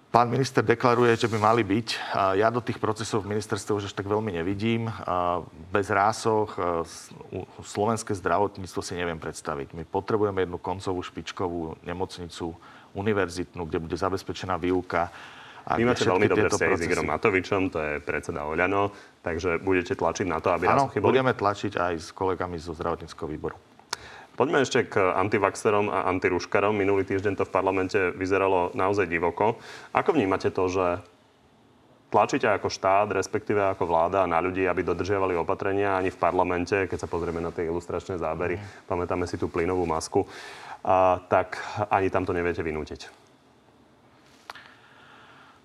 Pán 0.09 0.25
minister 0.25 0.65
deklaruje, 0.65 1.13
že 1.13 1.29
by 1.29 1.37
mali 1.37 1.61
byť. 1.61 1.87
Ja 2.33 2.49
do 2.49 2.65
tých 2.65 2.81
procesov 2.81 3.21
v 3.21 3.37
ministerstve 3.37 3.77
už 3.77 3.85
až 3.87 3.93
tak 3.93 4.09
veľmi 4.09 4.33
nevidím. 4.33 4.89
Bez 5.69 5.93
rásoch 5.93 6.57
slovenské 7.61 8.17
zdravotníctvo 8.17 8.81
si 8.81 8.97
neviem 8.97 9.21
predstaviť. 9.21 9.77
My 9.77 9.85
potrebujeme 9.85 10.49
jednu 10.49 10.57
koncovú 10.57 11.05
špičkovú 11.05 11.77
nemocnicu, 11.85 12.57
univerzitnú, 12.97 13.69
kde 13.69 13.85
bude 13.85 13.93
zabezpečená 13.93 14.57
výuka. 14.57 15.13
A 15.69 15.77
Vy 15.77 15.85
máte 15.85 16.01
veľmi 16.01 16.25
dobré 16.25 16.49
vzťahy 16.49 16.73
s 16.73 16.85
Igorom 16.89 17.05
Matovičom, 17.05 17.69
to 17.69 17.77
je 17.77 17.93
predseda 18.01 18.49
Oľano, 18.49 18.89
takže 19.21 19.61
budete 19.61 19.93
tlačiť 19.93 20.25
na 20.25 20.41
to, 20.41 20.49
aby 20.49 20.65
Áno, 20.65 20.89
budeme 20.89 21.37
tlačiť 21.37 21.77
aj 21.77 21.93
s 22.01 22.09
kolegami 22.09 22.57
zo 22.57 22.73
zdravotníckého 22.73 23.29
výboru. 23.29 23.53
Poďme 24.39 24.63
ešte 24.63 24.87
k 24.87 25.03
antivaxerom 25.19 25.91
a 25.91 26.07
antiruškarom. 26.15 26.71
Minulý 26.71 27.03
týždeň 27.03 27.35
to 27.35 27.43
v 27.43 27.51
parlamente 27.51 27.99
vyzeralo 28.15 28.71
naozaj 28.71 29.11
divoko. 29.11 29.59
Ako 29.91 30.15
vnímate 30.15 30.47
to, 30.55 30.71
že 30.71 31.03
tlačíte 32.07 32.47
ako 32.47 32.71
štát, 32.71 33.11
respektíve 33.11 33.59
ako 33.59 33.83
vláda 33.83 34.23
na 34.31 34.39
ľudí, 34.39 34.63
aby 34.63 34.79
dodržiavali 34.79 35.35
opatrenia 35.35 35.99
ani 35.99 36.07
v 36.07 36.15
parlamente, 36.23 36.87
keď 36.87 37.03
sa 37.03 37.11
pozrieme 37.11 37.43
na 37.43 37.51
tie 37.51 37.67
ilustračné 37.67 38.15
zábery, 38.15 38.55
pamätáme 38.87 39.27
si 39.27 39.35
tú 39.35 39.51
plynovú 39.51 39.83
masku, 39.83 40.23
a, 40.87 41.19
tak 41.27 41.59
ani 41.91 42.07
tam 42.07 42.23
to 42.23 42.31
neviete 42.31 42.63
vynútiť. 42.63 43.11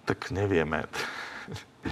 Tak 0.02 0.34
nevieme. 0.34 0.90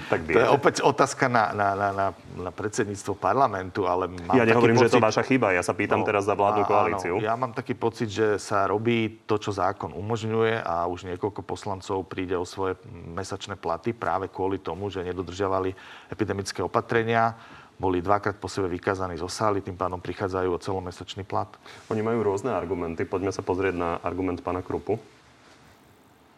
Tak 0.09 0.25
To 0.25 0.41
je 0.41 0.49
opäť 0.49 0.81
otázka 0.81 1.29
na, 1.29 1.53
na, 1.53 1.69
na, 1.77 1.89
na, 1.93 2.07
na 2.41 2.51
predsedníctvo 2.51 3.13
parlamentu, 3.17 3.85
ale 3.85 4.09
mám 4.09 4.33
Ja 4.33 4.49
nehovorím, 4.49 4.81
taký 4.81 4.83
že 4.83 4.87
je 4.89 4.93
to 4.93 5.01
pocit- 5.01 5.09
vaša 5.13 5.23
chyba. 5.29 5.47
Ja 5.53 5.61
sa 5.61 5.77
pýtam 5.77 6.01
No, 6.01 6.09
teraz 6.09 6.25
za 6.25 6.33
vládnu 6.33 6.65
koalíciu. 6.65 7.15
Áno, 7.21 7.25
ja 7.25 7.35
mám 7.37 7.53
taký 7.53 7.77
pocit, 7.77 8.09
že 8.09 8.41
sa 8.41 8.65
robí 8.65 9.21
to, 9.29 9.37
čo 9.37 9.53
zákon 9.53 9.93
umožňuje 9.93 10.65
a 10.65 10.89
už 10.89 11.05
niekoľko 11.13 11.45
poslancov 11.45 12.09
príde 12.09 12.33
o 12.35 12.49
svoje 12.49 12.81
mesačné 13.13 13.55
platy 13.61 13.93
práve 13.93 14.33
kvôli 14.33 14.57
tomu, 14.57 14.89
že 14.89 15.05
nedodržiavali 15.05 15.77
epidemické 16.09 16.65
opatrenia, 16.65 17.37
boli 17.77 17.99
dvakrát 17.99 18.39
po 18.39 18.47
sebe 18.47 18.71
vykázaní 18.71 19.19
zo 19.19 19.27
sály, 19.27 19.59
tým 19.59 19.75
pádom 19.75 19.99
prichádzajú 19.99 20.49
o 20.55 20.59
celomesačný 20.63 21.27
plat. 21.27 21.51
Oni 21.91 21.99
majú 21.99 22.23
rôzne 22.23 22.55
argumenty. 22.55 23.03
Poďme 23.03 23.35
sa 23.35 23.43
pozrieť 23.43 23.75
na 23.75 23.91
argument 24.01 24.39
pána 24.39 24.63
Krupu. 24.63 25.03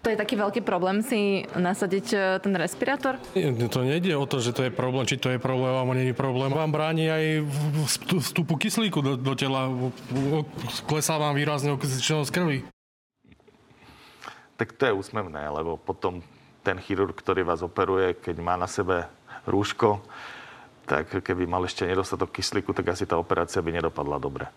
To 0.05 0.13
je 0.13 0.21
taký 0.21 0.37
veľký 0.37 0.61
problém 0.61 1.01
si 1.01 1.49
nasadiť 1.57 2.07
e, 2.13 2.17
ten 2.45 2.53
respirátor? 2.53 3.17
Nie, 3.33 3.49
To 3.73 3.81
nejde 3.81 4.13
o 4.13 4.29
to, 4.29 4.37
že 4.37 4.53
to 4.53 4.69
je 4.69 4.73
problém, 4.73 5.09
či 5.09 5.17
to 5.17 5.33
je 5.33 5.41
problém, 5.41 5.73
alebo 5.73 5.97
nie 5.97 6.13
je 6.13 6.17
problém. 6.17 6.53
Vám 6.53 6.77
bráni 6.77 7.09
aj 7.09 7.25
vstupu 8.21 8.61
kyslíku 8.61 9.01
do, 9.01 9.17
do 9.17 9.33
tela. 9.33 9.73
Klesá 10.85 11.17
vám 11.17 11.33
výrazne 11.33 11.73
okysličnosť 11.73 12.29
krvi. 12.29 12.69
Tak 14.61 14.77
to 14.77 14.93
je 14.93 14.93
úsmevné, 14.93 15.41
lebo 15.49 15.81
potom 15.81 16.21
ten 16.61 16.77
chirurg, 16.85 17.17
ktorý 17.17 17.41
vás 17.41 17.65
operuje, 17.65 18.13
keď 18.13 18.37
má 18.45 18.61
na 18.61 18.69
sebe 18.69 19.09
rúško, 19.49 20.05
tak 20.85 21.25
keby 21.25 21.49
mal 21.49 21.65
ešte 21.65 21.89
nedostatok 21.89 22.29
kyslíku, 22.29 22.77
tak 22.77 22.93
asi 22.93 23.09
tá 23.09 23.17
operácia 23.17 23.65
by 23.65 23.81
nedopadla 23.81 24.21
dobre. 24.21 24.53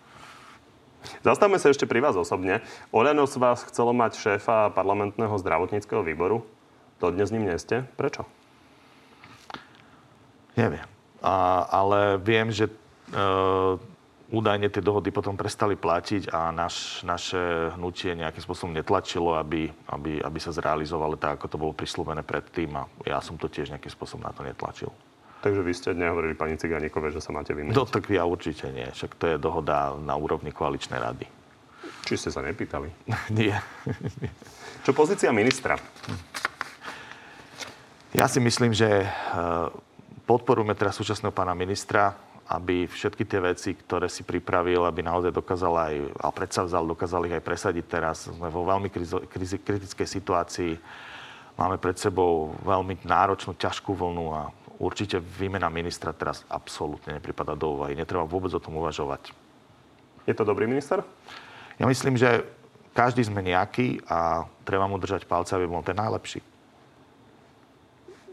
Zastavme 1.23 1.57
sa 1.61 1.71
ešte 1.71 1.89
pri 1.89 2.03
vás 2.03 2.15
osobne. 2.15 2.61
Oľano 2.91 3.25
z 3.27 3.35
vás 3.39 3.63
chcelo 3.67 3.95
mať 3.95 4.17
šéfa 4.17 4.73
parlamentného 4.73 5.33
zdravotníckého 5.39 6.03
výboru. 6.03 6.43
Dodnes 6.97 7.29
ním 7.29 7.47
nie 7.47 7.57
ste. 7.61 7.85
Prečo? 7.95 8.25
Neviem. 10.57 10.85
A, 11.21 11.65
ale 11.69 12.17
viem, 12.17 12.49
že 12.49 12.69
e, 12.69 12.73
údajne 14.33 14.67
tie 14.67 14.83
dohody 14.83 15.13
potom 15.13 15.39
prestali 15.39 15.77
platiť 15.79 16.33
a 16.33 16.51
naš, 16.51 17.05
naše 17.07 17.71
hnutie 17.77 18.17
nejakým 18.17 18.43
spôsobom 18.43 18.73
netlačilo, 18.75 19.37
aby, 19.39 19.71
aby, 19.93 20.19
aby 20.19 20.39
sa 20.41 20.51
zrealizovalo 20.51 21.15
tak, 21.15 21.39
ako 21.39 21.45
to 21.47 21.61
bolo 21.61 21.73
prislúbené 21.77 22.25
predtým 22.25 22.73
a 22.75 22.83
ja 23.07 23.23
som 23.23 23.39
to 23.39 23.47
tiež 23.47 23.71
nejakým 23.71 23.93
spôsobom 23.93 24.25
na 24.25 24.33
to 24.35 24.43
netlačil. 24.43 24.91
Takže 25.37 25.61
vy 25.61 25.73
ste 25.73 25.89
nehovorili 25.93 26.33
pani 26.33 26.57
Ciganíkovej, 26.57 27.13
že 27.13 27.21
sa 27.21 27.29
máte 27.29 27.53
vymeniť. 27.53 27.77
No 27.77 27.85
tak 27.85 28.09
ja 28.09 28.25
určite 28.25 28.73
nie, 28.73 28.89
však 28.89 29.13
to 29.15 29.25
je 29.29 29.37
dohoda 29.37 29.93
na 30.01 30.17
úrovni 30.17 30.49
koaličnej 30.49 30.97
rady. 30.97 31.29
Či 32.07 32.15
ste 32.17 32.29
sa 32.33 32.41
nepýtali? 32.41 32.87
Nie. 33.37 33.59
Čo 34.87 34.95
pozícia 34.95 35.29
ministra? 35.35 35.75
Ja 38.15 38.25
si 38.31 38.39
myslím, 38.39 38.71
že 38.71 39.03
e, 39.03 39.07
podporujeme 40.23 40.71
teraz 40.73 40.95
súčasného 40.95 41.35
pána 41.35 41.51
ministra, 41.51 42.15
aby 42.47 42.87
všetky 42.87 43.27
tie 43.27 43.43
veci, 43.43 43.75
ktoré 43.75 44.07
si 44.07 44.23
pripravil, 44.23 44.87
aby 44.87 45.03
naozaj 45.03 45.35
dokázal 45.35 45.73
aj, 45.75 45.95
a 46.23 46.27
predsavzal, 46.31 46.87
dokázal 46.87 47.27
ich 47.27 47.35
aj 47.35 47.43
presadiť 47.43 47.85
teraz. 47.85 48.31
Sme 48.31 48.47
vo 48.47 48.63
veľmi 48.63 48.87
krizo, 48.87 49.27
krizi, 49.27 49.59
kritickej 49.59 50.07
situácii. 50.07 50.71
Máme 51.59 51.75
pred 51.75 51.99
sebou 51.99 52.55
veľmi 52.63 53.03
náročnú, 53.03 53.51
ťažkú 53.59 53.91
vlnu 53.91 54.25
a 54.31 54.47
určite 54.77 55.17
výmena 55.17 55.69
ministra 55.69 56.13
teraz 56.13 56.45
absolútne 56.47 57.17
nepripada 57.17 57.57
do 57.57 57.77
úvahy. 57.77 57.97
Netreba 57.97 58.25
vôbec 58.25 58.53
o 58.53 58.61
tom 58.61 58.77
uvažovať. 58.77 59.33
Je 60.29 60.33
to 60.35 60.45
dobrý 60.45 60.69
minister? 60.69 61.01
Ja 61.77 61.85
myslím, 61.89 62.17
že 62.17 62.45
každý 62.93 63.25
sme 63.25 63.45
nejaký 63.45 64.01
a 64.09 64.49
treba 64.65 64.89
mu 64.89 64.97
držať 64.97 65.29
palce, 65.29 65.53
aby 65.53 65.69
bol 65.69 65.85
ten 65.85 65.97
najlepší. 65.97 66.41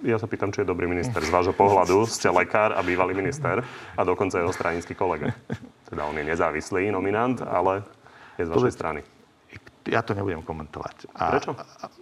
Ja 0.04 0.20
sa 0.20 0.28
pýtam, 0.28 0.52
či 0.52 0.61
je 0.61 0.68
dobrý 0.68 0.85
minister. 0.85 1.16
Z 1.16 1.33
vášho 1.33 1.57
pohľadu 1.57 2.04
ste 2.04 2.28
lekár 2.28 2.76
a 2.76 2.85
bývalý 2.85 3.16
minister 3.16 3.64
a 3.96 4.00
dokonca 4.04 4.37
jeho 4.37 4.52
stranický 4.52 4.92
kolega. 4.92 5.33
Teda 5.88 6.04
on 6.04 6.12
je 6.12 6.28
nezávislý 6.28 6.92
nominant, 6.92 7.40
ale 7.40 7.80
je 8.37 8.44
z 8.44 8.52
vašej 8.52 8.74
strany. 8.76 9.00
Ja 9.85 10.01
to 10.01 10.16
nebudem 10.16 10.40
komentovať. 10.40 11.12
A, 11.12 11.37
Prečo? 11.37 11.53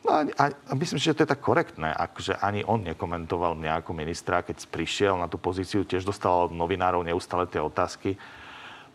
A, 0.07 0.23
a, 0.39 0.45
a, 0.55 0.73
myslím, 0.79 1.03
že 1.03 1.19
to 1.19 1.27
je 1.27 1.33
tak 1.35 1.43
korektné. 1.43 1.91
Akože 1.91 2.39
ani 2.39 2.63
on 2.63 2.87
nekomentoval 2.87 3.59
mňa 3.59 3.83
ako 3.83 3.91
ministra, 3.91 4.39
keď 4.41 4.71
prišiel 4.71 5.19
na 5.19 5.27
tú 5.27 5.35
pozíciu, 5.35 5.83
tiež 5.83 6.07
dostal 6.07 6.47
od 6.47 6.55
novinárov 6.55 7.03
neustále 7.03 7.51
tie 7.51 7.59
otázky. 7.59 8.15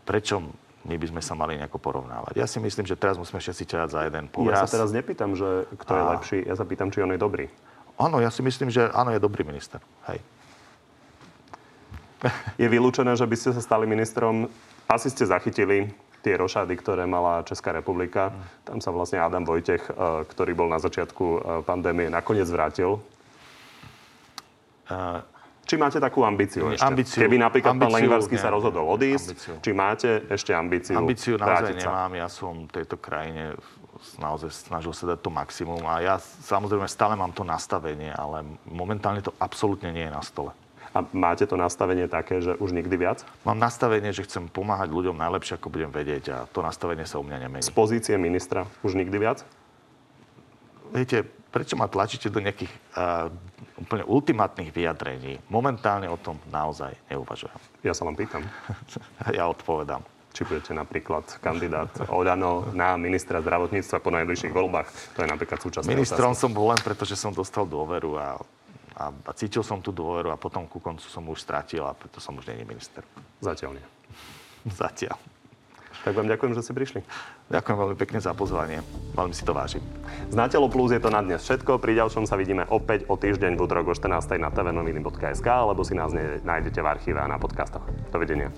Prečo 0.07 0.39
my 0.87 0.95
by 0.95 1.07
sme 1.11 1.19
sa 1.19 1.35
mali 1.35 1.59
nejako 1.59 1.83
porovnávať? 1.83 2.39
Ja 2.39 2.47
si 2.47 2.63
myslím, 2.63 2.87
že 2.87 2.95
teraz 2.95 3.19
musíme 3.19 3.43
všetci 3.43 3.63
ťahať 3.67 3.89
za 3.91 4.01
jeden 4.07 4.23
Ja 4.23 4.31
povraz. 4.31 4.63
sa 4.63 4.79
teraz 4.79 4.95
nepýtam, 4.95 5.35
že 5.35 5.67
kto 5.75 5.91
je 5.91 6.01
A- 6.01 6.11
lepší, 6.15 6.37
ja 6.47 6.55
sa 6.55 6.63
pýtam, 6.63 6.87
či 6.87 7.03
on 7.03 7.11
je 7.11 7.19
dobrý. 7.19 7.51
Áno, 7.99 8.23
ja 8.23 8.31
si 8.31 8.39
myslím, 8.39 8.71
že 8.71 8.87
áno, 8.95 9.11
je 9.11 9.19
dobrý 9.19 9.43
minister. 9.43 9.83
Hej. 10.07 10.23
Je 12.55 12.65
vylúčené, 12.65 13.13
že 13.13 13.27
by 13.27 13.35
ste 13.35 13.51
sa 13.51 13.59
stali 13.59 13.83
ministrom. 13.83 14.47
Asi 14.87 15.11
ste 15.11 15.27
zachytili 15.27 15.91
tie 16.27 16.35
rošády, 16.35 16.75
ktoré 16.75 17.07
mala 17.07 17.47
Česká 17.47 17.71
republika. 17.71 18.35
Tam 18.67 18.83
sa 18.83 18.91
vlastne 18.91 19.23
Adam 19.23 19.47
Vojtech, 19.47 19.87
eh, 19.87 20.27
ktorý 20.27 20.51
bol 20.51 20.67
na 20.67 20.83
začiatku 20.83 21.25
eh, 21.25 21.39
pandémie, 21.63 22.11
nakoniec 22.11 22.51
vrátil. 22.51 22.99
Uh, 24.87 25.19
Či 25.67 25.75
máte 25.75 25.99
takú 25.99 26.23
ambíciu 26.23 26.71
ešte? 26.71 26.87
Ambíciu- 26.87 27.19
Keby 27.19 27.43
napríklad 27.43 27.75
pán 27.75 27.91
ambíciu 27.91 28.07
Lengvarský 28.07 28.39
sa 28.39 28.47
rozhodol 28.47 28.87
odísť, 28.87 29.27
ambíciu. 29.35 29.53
či 29.59 29.71
máte 29.75 30.09
ešte 30.31 30.55
ambíciu, 30.55 30.95
ambíciu 30.95 31.35
naozaj 31.35 31.75
sa? 31.75 32.07
nemám. 32.07 32.11
Ja 32.15 32.27
som 32.31 32.71
v 32.71 32.71
tejto 32.71 32.95
krajine 32.95 33.59
naozaj 34.15 34.47
snažil 34.55 34.95
sa 34.95 35.11
dať 35.11 35.19
to 35.19 35.27
maximum 35.27 35.83
a 35.83 35.99
ja 35.99 36.15
samozrejme 36.23 36.87
stále 36.87 37.19
mám 37.19 37.35
to 37.35 37.43
nastavenie, 37.43 38.15
ale 38.15 38.47
momentálne 38.63 39.19
to 39.19 39.35
absolútne 39.43 39.91
nie 39.91 40.07
je 40.07 40.13
na 40.15 40.23
stole. 40.23 40.55
A 40.97 41.05
máte 41.13 41.45
to 41.45 41.53
nastavenie 41.53 42.09
také, 42.09 42.41
že 42.41 42.57
už 42.57 42.73
nikdy 42.73 42.97
viac? 42.97 43.21
Mám 43.45 43.61
nastavenie, 43.61 44.09
že 44.09 44.25
chcem 44.25 44.49
pomáhať 44.49 44.89
ľuďom 44.89 45.13
najlepšie, 45.13 45.61
ako 45.61 45.69
budem 45.69 45.93
vedieť 45.93 46.23
a 46.33 46.37
to 46.49 46.65
nastavenie 46.65 47.05
sa 47.05 47.21
u 47.21 47.23
mňa 47.23 47.37
nemení. 47.45 47.61
Z 47.61 47.69
pozície 47.69 48.17
ministra 48.17 48.65
už 48.81 48.97
nikdy 48.97 49.13
viac? 49.21 49.45
Viete, 50.89 51.21
prečo 51.53 51.77
ma 51.77 51.85
tlačíte 51.85 52.33
do 52.33 52.41
nejakých 52.41 52.73
uh, 52.97 53.29
úplne 53.77 54.09
ultimátnych 54.09 54.73
vyjadrení? 54.73 55.37
Momentálne 55.53 56.09
o 56.09 56.17
tom 56.17 56.41
naozaj 56.49 56.97
neuvažujem. 57.13 57.61
Ja 57.85 57.93
sa 57.93 58.09
vám 58.09 58.17
pýtam. 58.17 58.41
ja 59.37 59.45
odpovedám. 59.45 60.01
Či 60.33 60.45
budete 60.45 60.73
napríklad 60.73 61.25
kandidát 61.41 61.89
Oľano 62.09 62.73
na 62.73 62.93
ministra 62.97 63.41
zdravotníctva 63.41 63.97
po 64.01 64.13
najbližších 64.13 64.53
voľbách. 64.53 65.17
To 65.17 65.25
je 65.25 65.29
napríklad 65.29 65.61
súčasť 65.61 65.89
Ministrom 65.89 66.33
som 66.37 66.53
bol 66.53 66.73
len 66.73 66.81
preto, 66.81 67.05
že 67.05 67.17
som 67.17 67.33
dostal 67.33 67.65
dôveru 67.65 68.17
a, 68.17 68.37
a, 68.97 69.13
a 69.13 69.31
cítil 69.37 69.61
som 69.61 69.77
tú 69.77 69.93
dôveru 69.93 70.33
a 70.33 70.41
potom 70.41 70.65
ku 70.65 70.81
koncu 70.81 71.05
som 71.05 71.21
už 71.29 71.45
stratil 71.45 71.85
a 71.85 71.93
preto 71.93 72.17
som 72.17 72.33
už 72.33 72.49
není 72.49 72.65
minister. 72.65 73.05
Zatiaľ 73.39 73.77
nie. 73.77 73.85
Zatiaľ. 74.81 75.17
Tak 76.05 76.13
vám 76.13 76.29
ďakujem, 76.29 76.53
že 76.55 76.63
ste 76.63 76.77
prišli. 76.77 76.99
Ďakujem 77.51 77.77
veľmi 77.77 77.97
pekne 77.99 78.19
za 78.21 78.31
pozvanie. 78.31 78.79
Veľmi 79.17 79.33
si 79.33 79.43
to 79.43 79.51
vážim. 79.51 79.83
Z 80.29 80.35
Natelo 80.39 80.69
Plus 80.71 80.93
je 80.93 81.01
to 81.01 81.11
na 81.11 81.19
dnes 81.19 81.41
všetko. 81.41 81.81
Pri 81.81 81.97
ďalšom 81.97 82.23
sa 82.29 82.39
vidíme 82.39 82.63
opäť 82.69 83.09
o 83.11 83.19
týždeň 83.19 83.57
v 83.57 83.61
útorok 83.65 83.91
o 83.91 83.93
14. 83.97 84.39
na 84.39 84.53
tvnoviny.sk 84.53 85.47
alebo 85.47 85.81
si 85.83 85.97
nás 85.97 86.13
nájdete 86.47 86.79
v 86.79 86.87
archíve 86.87 87.19
a 87.19 87.27
na 87.27 87.41
podcastoch. 87.41 87.83
Dovidenia. 88.13 88.53